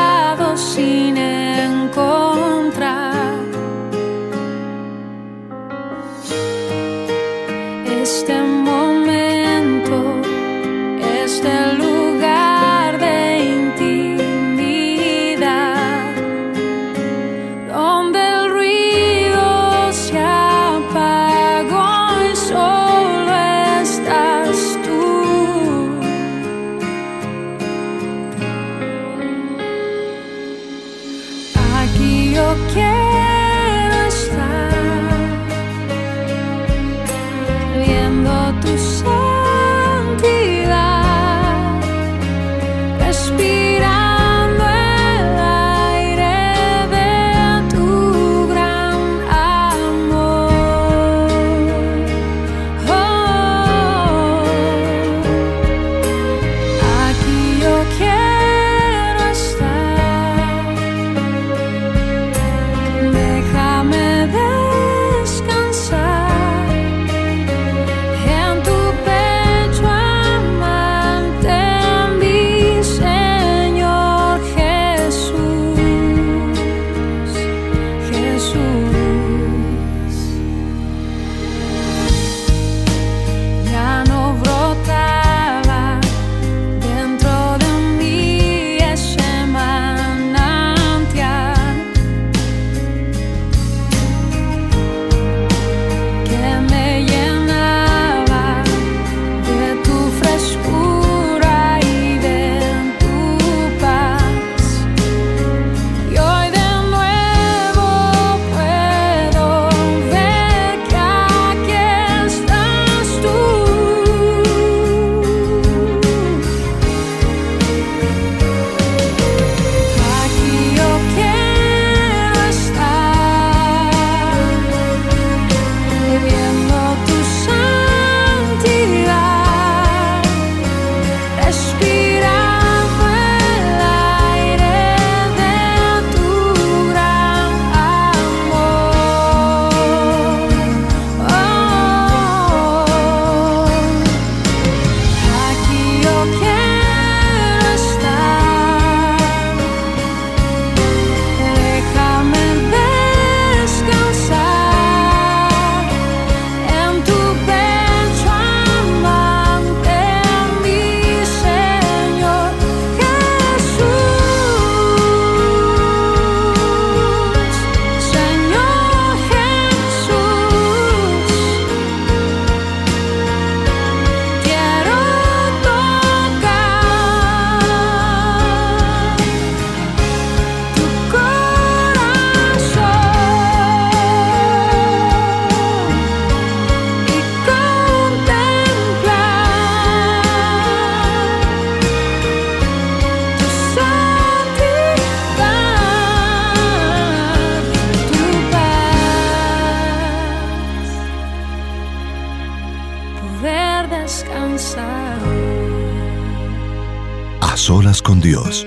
A 207.41 207.57
solas 207.57 208.03
con 208.03 208.20
Dios. 208.20 208.66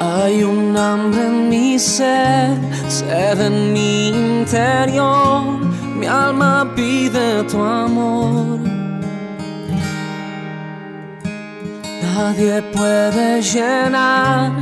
Hay 0.00 0.42
un 0.42 0.76
hambre 0.76 1.26
en 1.26 1.48
mi 1.48 1.78
ser, 1.78 2.58
sed 2.88 3.40
en 3.40 3.72
mi 3.72 4.08
interior, 4.08 5.42
mi 5.98 6.06
alma 6.06 6.70
pide 6.74 7.44
tu 7.44 7.62
amor. 7.62 8.55
Puede 12.76 13.42
llenar 13.42 14.52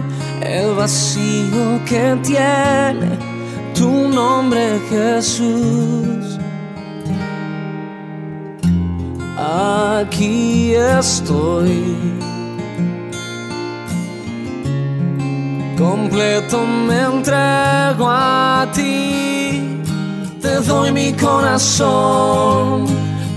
el 0.41 0.75
vacío 0.75 1.81
que 1.85 2.17
tiene 2.23 3.19
tu 3.75 4.09
nombre, 4.09 4.81
Jesús. 4.89 6.39
Aquí 9.37 10.75
estoy. 10.75 11.97
Completo 15.77 16.65
me 16.65 17.01
entrego 17.01 18.07
a 18.09 18.67
ti, 18.73 19.83
te 20.41 20.61
doy 20.61 20.93
mi 20.93 21.13
corazón, 21.13 22.87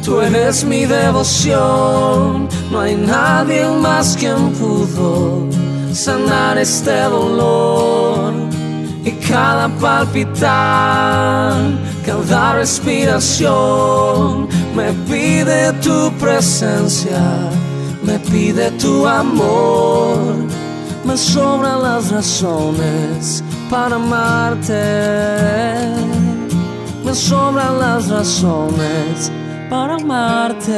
tú 0.07 0.21
eres 0.21 0.63
mi 0.63 0.85
devoción, 0.85 2.47
no 2.71 2.79
hay 2.79 2.95
nadie 2.95 3.67
más 3.67 4.15
quien 4.17 4.53
pudo 4.53 5.45
sanar 5.93 6.57
este 6.57 7.01
dolor. 7.01 8.33
Y 9.03 9.11
cada 9.27 9.67
palpitar, 9.67 11.53
cada 12.05 12.53
respiración 12.53 14.47
me 14.73 14.93
pide 15.09 15.73
tu 15.83 16.09
presencia, 16.17 17.49
me 18.01 18.17
pide 18.31 18.71
tu 18.83 19.05
amor. 19.05 20.35
Me 21.03 21.17
sobran 21.17 21.83
las 21.83 22.11
razones 22.11 23.43
para 23.69 23.95
amarte. 23.97 24.83
Me 27.03 27.13
sobran 27.13 27.79
las 27.79 28.07
razones 28.09 29.31
para 29.69 29.95
amarte. 29.95 30.73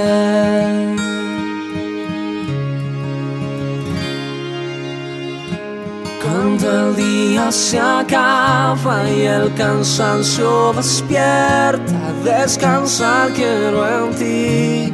Cuando 6.24 6.90
el 6.90 6.96
día 6.96 7.52
se 7.52 7.80
acaba 7.80 9.10
y 9.10 9.22
el 9.22 9.54
cansancio 9.56 10.74
despierta, 10.74 12.14
descansar 12.24 13.32
quiero 13.34 13.88
en 13.88 14.16
ti. 14.16 14.94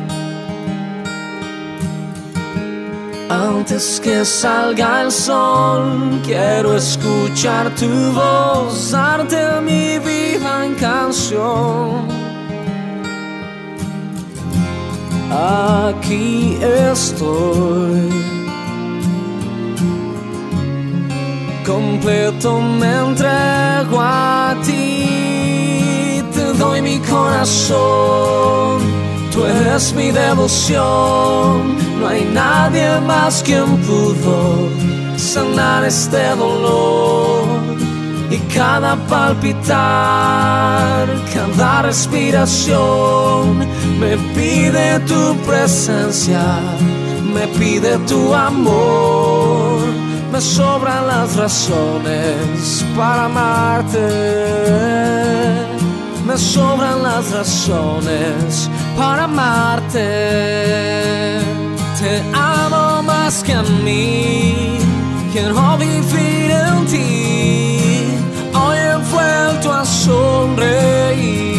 Antes 3.29 3.99
que 4.03 4.23
salga 4.23 5.01
el 5.01 5.11
sol, 5.11 6.21
quiero 6.23 6.75
escuchar 6.75 7.73
tu 7.75 7.89
voz, 8.13 8.91
darte 8.91 9.61
mi 9.61 9.97
vida 9.99 10.65
en 10.65 10.75
canción. 10.75 12.24
Aquí 15.31 16.57
estoy, 16.91 18.09
completo 21.65 22.61
me 22.61 22.91
entrego 22.95 23.99
a 23.99 24.55
ti, 24.63 26.23
te 26.33 26.53
doy 26.53 26.81
mi 26.81 26.99
corazón, 26.99 28.79
tú 29.31 29.45
eres 29.45 29.93
mi 29.93 30.11
devoción. 30.11 31.75
No 31.99 32.07
hay 32.07 32.23
nadie 32.25 32.99
más 33.01 33.41
quien 33.43 33.77
pudo 33.77 34.69
sanar 35.17 35.85
este 35.85 36.35
dolor. 36.35 37.14
Y 38.35 38.39
cada 38.53 38.95
palpitar, 39.07 39.77
cada 41.33 41.83
respiración 41.83 43.59
me 43.97 44.17
pide 44.35 44.99
tu 45.07 45.37
presencia, 45.47 46.43
me 47.33 47.47
pide 47.57 47.97
tu 47.99 48.33
amor. 48.33 49.79
Me 50.33 50.41
sobran 50.41 51.07
las 51.07 51.37
razones 51.37 52.85
para 52.97 53.25
amarte. 53.25 54.05
Me 56.27 56.37
sobran 56.37 57.03
las 57.03 57.31
razones 57.31 58.69
para 58.97 59.23
amarte. 59.23 60.09
Te 62.01 62.21
amo 62.33 63.01
más 63.03 63.41
que 63.45 63.53
a 63.53 63.63
mí, 63.63 64.77
quiero 65.31 65.77
vivir 65.77 66.51
en 66.51 66.85
ti. 66.87 67.34
Sonreír. 70.05 71.55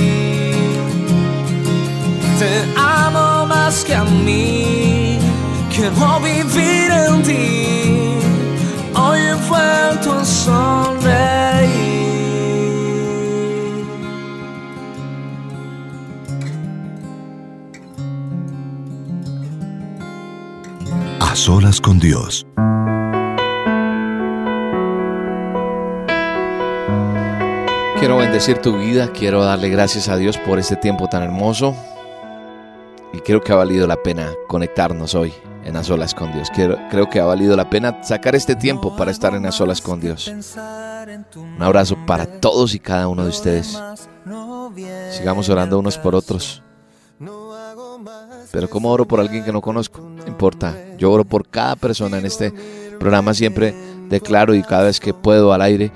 Te 2.39 2.53
amo 2.77 3.47
más 3.47 3.85
que 3.85 3.95
a 3.95 4.05
mí, 4.05 5.19
quiero 5.75 6.21
vivir 6.21 6.91
en 7.05 7.23
ti. 7.23 7.45
Hoy 8.95 9.21
he 9.31 9.35
vuelto 9.49 10.09
a 10.21 10.25
sonreír. 10.25 11.27
A 21.21 21.35
solas 21.35 21.81
con 21.81 21.99
Dios. 21.99 22.47
Quiero 27.99 28.19
bendecir 28.19 28.59
tu 28.59 28.77
vida, 28.77 29.11
quiero 29.13 29.43
darle 29.43 29.71
gracias 29.71 30.09
a 30.09 30.17
Dios 30.17 30.37
por 30.37 30.59
este 30.59 30.77
tiempo 30.77 31.09
tan 31.09 31.23
hermoso 31.23 31.75
y 33.13 33.21
creo 33.21 33.41
que 33.41 33.53
ha 33.53 33.57
valido 33.57 33.87
la 33.87 33.97
pena 34.03 34.33
conectarnos 34.49 35.15
hoy 35.15 35.33
en 35.65 35.77
A 35.77 35.83
Solas 35.83 36.15
con 36.15 36.33
Dios. 36.33 36.51
Quiero, 36.55 36.79
creo 36.91 37.09
que 37.09 37.21
ha 37.21 37.25
valido 37.25 37.57
la 37.57 37.71
pena 37.71 38.03
sacar 38.05 38.35
este 38.35 38.55
tiempo 38.55 38.95
para 38.97 39.11
estar 39.11 39.35
en 39.35 39.47
A 39.47 39.53
Solas 39.53 39.81
con 39.81 40.01
Dios. 40.01 40.29
Un 40.29 41.63
abrazo 41.63 41.97
para 42.07 42.27
todos 42.41 42.75
y 42.75 42.79
cada 42.79 43.09
uno 43.09 43.25
de 43.25 43.31
ustedes. 43.31 43.83
Sigamos 45.11 45.49
orando 45.49 45.79
unos 45.79 45.97
por 45.97 46.15
otros. 46.15 46.63
Pero 48.53 48.69
¿cómo 48.69 48.91
oro 48.91 49.07
por 49.07 49.21
alguien 49.21 49.45
que 49.45 49.53
no 49.53 49.63
conozco? 49.63 50.01
No 50.01 50.27
importa. 50.27 50.75
Yo 50.99 51.11
oro 51.11 51.25
por 51.25 51.49
cada 51.49 51.77
persona 51.77 52.19
en 52.19 52.27
este 52.27 52.53
programa. 53.01 53.33
Siempre 53.35 53.75
declaro 54.09 54.55
y 54.55 54.63
cada 54.63 54.85
vez 54.85 55.01
que 55.01 55.15
puedo 55.15 55.53
al 55.53 55.63
aire, 55.63 55.91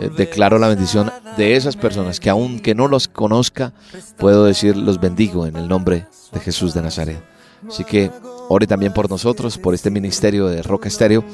eh, 0.00 0.10
declaro 0.16 0.58
la 0.58 0.68
bendición 0.68 1.10
de 1.36 1.56
esas 1.56 1.76
personas 1.76 2.20
que 2.20 2.30
aunque 2.30 2.74
no 2.74 2.88
los 2.88 3.08
conozca, 3.08 3.72
puedo 4.16 4.44
decir 4.44 4.76
los 4.76 5.00
bendigo 5.00 5.46
en 5.46 5.56
el 5.56 5.68
nombre 5.68 6.06
de 6.32 6.40
Jesús 6.40 6.74
de 6.74 6.82
Nazaret. 6.82 7.22
Así 7.68 7.84
que 7.84 8.10
ore 8.48 8.66
también 8.66 8.92
por 8.92 9.08
nosotros, 9.08 9.58
por 9.58 9.74
este 9.74 9.90
ministerio 9.90 10.46
de 10.46 10.62
Roca 10.62 10.88
Estéreo, 10.88 11.24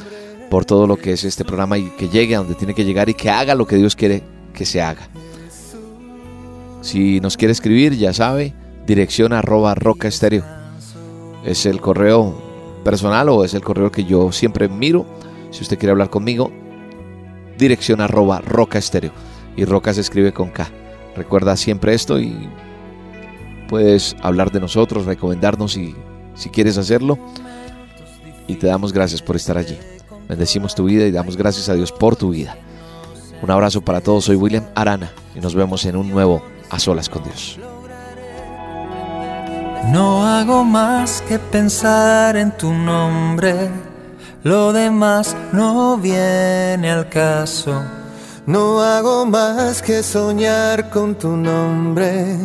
por 0.51 0.65
todo 0.65 0.87
lo 0.87 0.97
que 0.97 1.13
es 1.13 1.25
este 1.25 1.45
programa 1.45 1.79
y 1.79 1.91
que 1.91 2.09
llegue 2.09 2.35
a 2.35 2.39
donde 2.39 2.55
tiene 2.55 2.75
que 2.75 2.85
llegar 2.85 3.09
y 3.09 3.15
que 3.15 3.31
haga 3.31 3.55
lo 3.55 3.67
que 3.67 3.77
Dios 3.77 3.97
quiere 3.97 4.23
que 4.53 4.67
se 4.67 4.83
haga. 4.83 5.09
Si 6.83 7.21
nos 7.21 7.37
quiere 7.37 7.53
escribir, 7.53 7.97
ya 7.97 8.13
sabe, 8.13 8.55
dirección 8.87 9.33
arroba 9.33 9.75
roca 9.75 10.09
estéreo. 10.09 10.45
Es 11.45 11.67
el 11.67 11.81
correo 11.81 12.35
personal 12.85 13.29
o 13.29 13.45
es 13.45 13.55
el 13.55 13.63
correo 13.63 13.93
que 13.93 14.05
yo 14.05 14.33
siempre 14.33 14.69
miro. 14.69 15.07
Si 15.51 15.63
usted 15.63 15.79
quiere 15.79 15.93
hablar 15.93 16.11
conmigo, 16.11 16.51
dirección 17.61 18.01
arroba 18.01 18.41
roca 18.41 18.79
estéreo. 18.79 19.13
Y 19.57 19.65
roca 19.65 19.95
se 19.95 20.01
escribe 20.01 20.33
con 20.33 20.51
K. 20.51 20.69
Recuerda 21.15 21.57
siempre 21.57 21.95
esto 21.95 22.19
y 22.19 22.49
puedes 23.69 24.17
hablar 24.21 24.51
de 24.51 24.59
nosotros, 24.59 25.07
recomendarnos 25.07 25.73
si, 25.73 25.95
si 26.35 26.51
quieres 26.51 26.77
hacerlo. 26.79 27.19
Y 28.49 28.57
te 28.57 28.67
damos 28.67 28.93
gracias 28.93 29.23
por 29.23 29.37
estar 29.37 29.57
allí. 29.57 29.79
Bendecimos 30.29 30.75
tu 30.75 30.85
vida 30.85 31.07
y 31.07 31.13
damos 31.13 31.37
gracias 31.37 31.69
a 31.69 31.75
Dios 31.75 31.93
por 31.93 32.17
tu 32.17 32.31
vida. 32.31 32.57
Un 33.43 33.51
abrazo 33.51 33.81
para 33.81 34.01
todos. 34.01 34.25
Soy 34.25 34.37
William 34.37 34.67
Arana 34.75 35.13
y 35.35 35.41
nos 35.41 35.55
vemos 35.55 35.85
en 35.85 35.97
un 35.97 36.11
nuevo 36.11 36.43
A 36.71 36.79
Solas 36.79 37.09
con 37.09 37.23
Dios. 37.25 37.59
No 39.89 40.27
hago 40.27 40.63
más 40.63 41.23
que 41.23 41.39
pensar 41.39 42.37
en 42.37 42.57
tu 42.57 42.73
nombre, 42.73 43.71
lo 44.43 44.73
demás 44.73 45.37
no 45.53 45.97
viene 45.97 46.91
al 46.91 47.09
caso. 47.09 47.83
No 48.47 48.81
hago 48.81 49.27
más 49.27 49.83
que 49.83 50.03
soñar 50.03 50.91
con 50.91 51.15
tu 51.15 51.37
nombre 51.37 52.39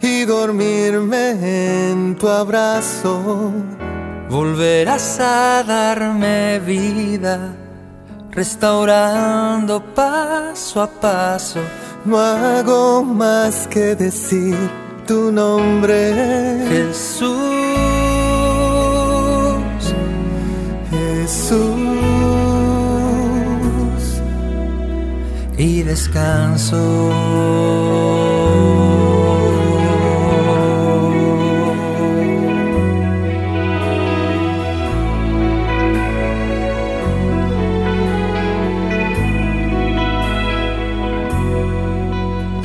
y 0.00 0.24
dormirme 0.24 1.90
en 1.90 2.16
tu 2.16 2.28
abrazo. 2.28 3.52
Volverás 4.28 5.20
a 5.20 5.62
darme 5.62 6.58
vida, 6.60 7.54
restaurando 8.30 9.82
paso 9.94 10.82
a 10.82 10.86
paso. 10.88 11.60
No 12.04 12.18
hago 12.18 13.02
más 13.02 13.66
que 13.68 13.94
decir 13.94 14.56
tu 15.06 15.30
nombre, 15.30 16.66
Jesús, 16.68 17.83
Jesús. 21.24 21.64
y 25.56 25.82
descanso. 25.82 26.76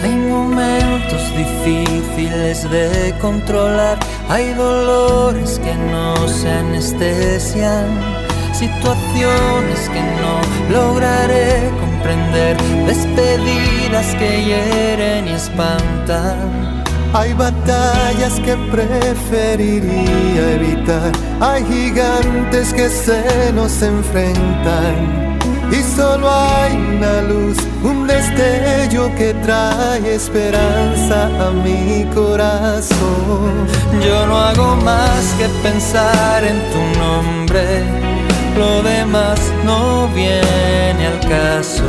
Hay 0.04 0.16
momentos 0.30 1.22
difíciles 1.38 2.70
de 2.70 3.16
controlar, 3.22 3.98
hay 4.28 4.54
dolores 4.54 5.60
que 5.60 5.74
no 5.76 6.28
se 6.28 6.50
anestesian, 6.50 8.19
situaciones 8.60 9.88
que 9.88 10.02
no 10.22 10.36
lograré 10.70 11.72
comprender, 11.80 12.58
despedidas 12.86 14.08
que 14.16 14.44
hieren 14.44 15.30
y 15.30 15.32
espantan. 15.32 16.84
Hay 17.14 17.34
batallas 17.34 18.38
que 18.42 18.58
preferiría 18.70 20.52
evitar, 20.56 21.12
hay 21.40 21.64
gigantes 21.64 22.74
que 22.74 22.90
se 22.90 23.54
nos 23.54 23.82
enfrentan. 23.82 25.30
Y 25.72 25.82
solo 25.96 26.30
hay 26.30 26.76
una 26.76 27.22
luz, 27.22 27.58
un 27.84 28.08
destello 28.08 29.10
que 29.16 29.34
trae 29.36 30.16
esperanza 30.16 31.28
a 31.48 31.52
mi 31.52 32.06
corazón. 32.14 33.68
Yo 34.06 34.26
no 34.28 34.38
hago 34.38 34.76
más 34.78 35.24
que 35.38 35.48
pensar 35.62 36.44
en 36.44 36.60
tu 36.72 37.00
nombre, 37.00 38.09
lo 38.58 38.84
demás 38.84 39.40
no 39.66 40.08
viene 40.10 41.08
al 41.08 41.20
caso. 41.28 41.84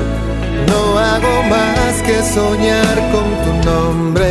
No 0.68 0.98
hago 0.98 1.42
más 1.48 2.02
que 2.02 2.22
soñar 2.22 2.96
con 3.12 3.28
tu 3.44 3.70
nombre 3.70 4.30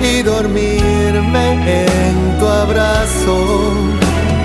y 0.00 0.22
dormirme 0.22 1.46
en 1.84 2.38
tu 2.38 2.46
abrazo. 2.46 3.72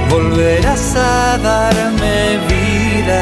Volverás 0.09 0.95
a 0.95 1.37
darme 1.37 2.39
vida, 2.49 3.21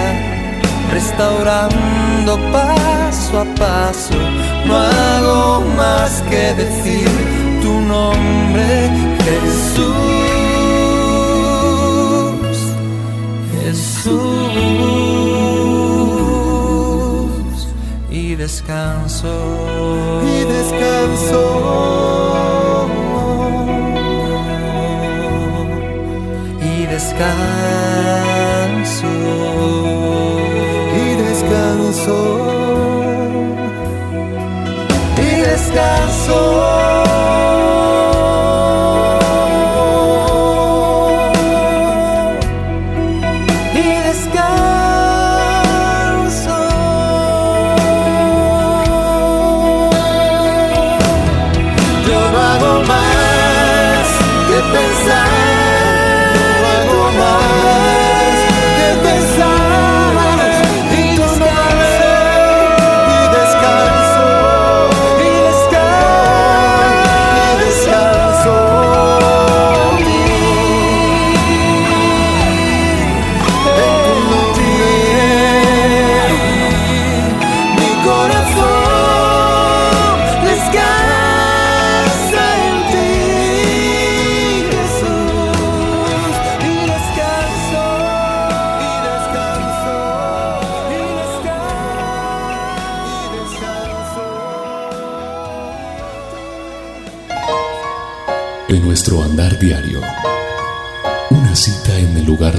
restaurando 0.92 2.40
paso 2.52 3.42
a 3.42 3.46
paso. 3.56 4.16
No 4.66 4.78
hago 4.78 5.62
más 5.78 6.24
que 6.30 6.54
decir 6.54 7.10
tu 7.62 7.74
nombre, 7.82 8.90
Jesús. 9.26 10.19
Jesús. 14.10 14.50
Y 18.10 18.36
descanso. 18.36 19.34
Y 20.24 20.44
descanso. 20.46 21.42
Y 26.62 26.86
descanso. 26.86 27.48
Y 30.96 31.16
descanso. 31.24 32.18
Y 35.18 35.30
descanso. 35.42 36.49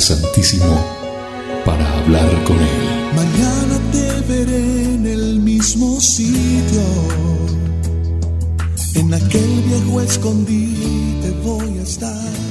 Santísimo 0.01 0.83
para 1.65 1.99
hablar 1.99 2.45
con 2.45 2.57
Él. 2.57 3.15
Mañana 3.15 3.79
te 3.93 4.33
veré 4.33 4.95
en 4.95 5.07
el 5.07 5.41
mismo 5.41 6.01
sitio. 6.01 6.83
En 8.95 9.13
aquel 9.15 9.63
viejo 9.63 10.01
escondite 10.01 11.31
voy 11.45 11.79
a 11.79 11.83
estar. 11.83 12.50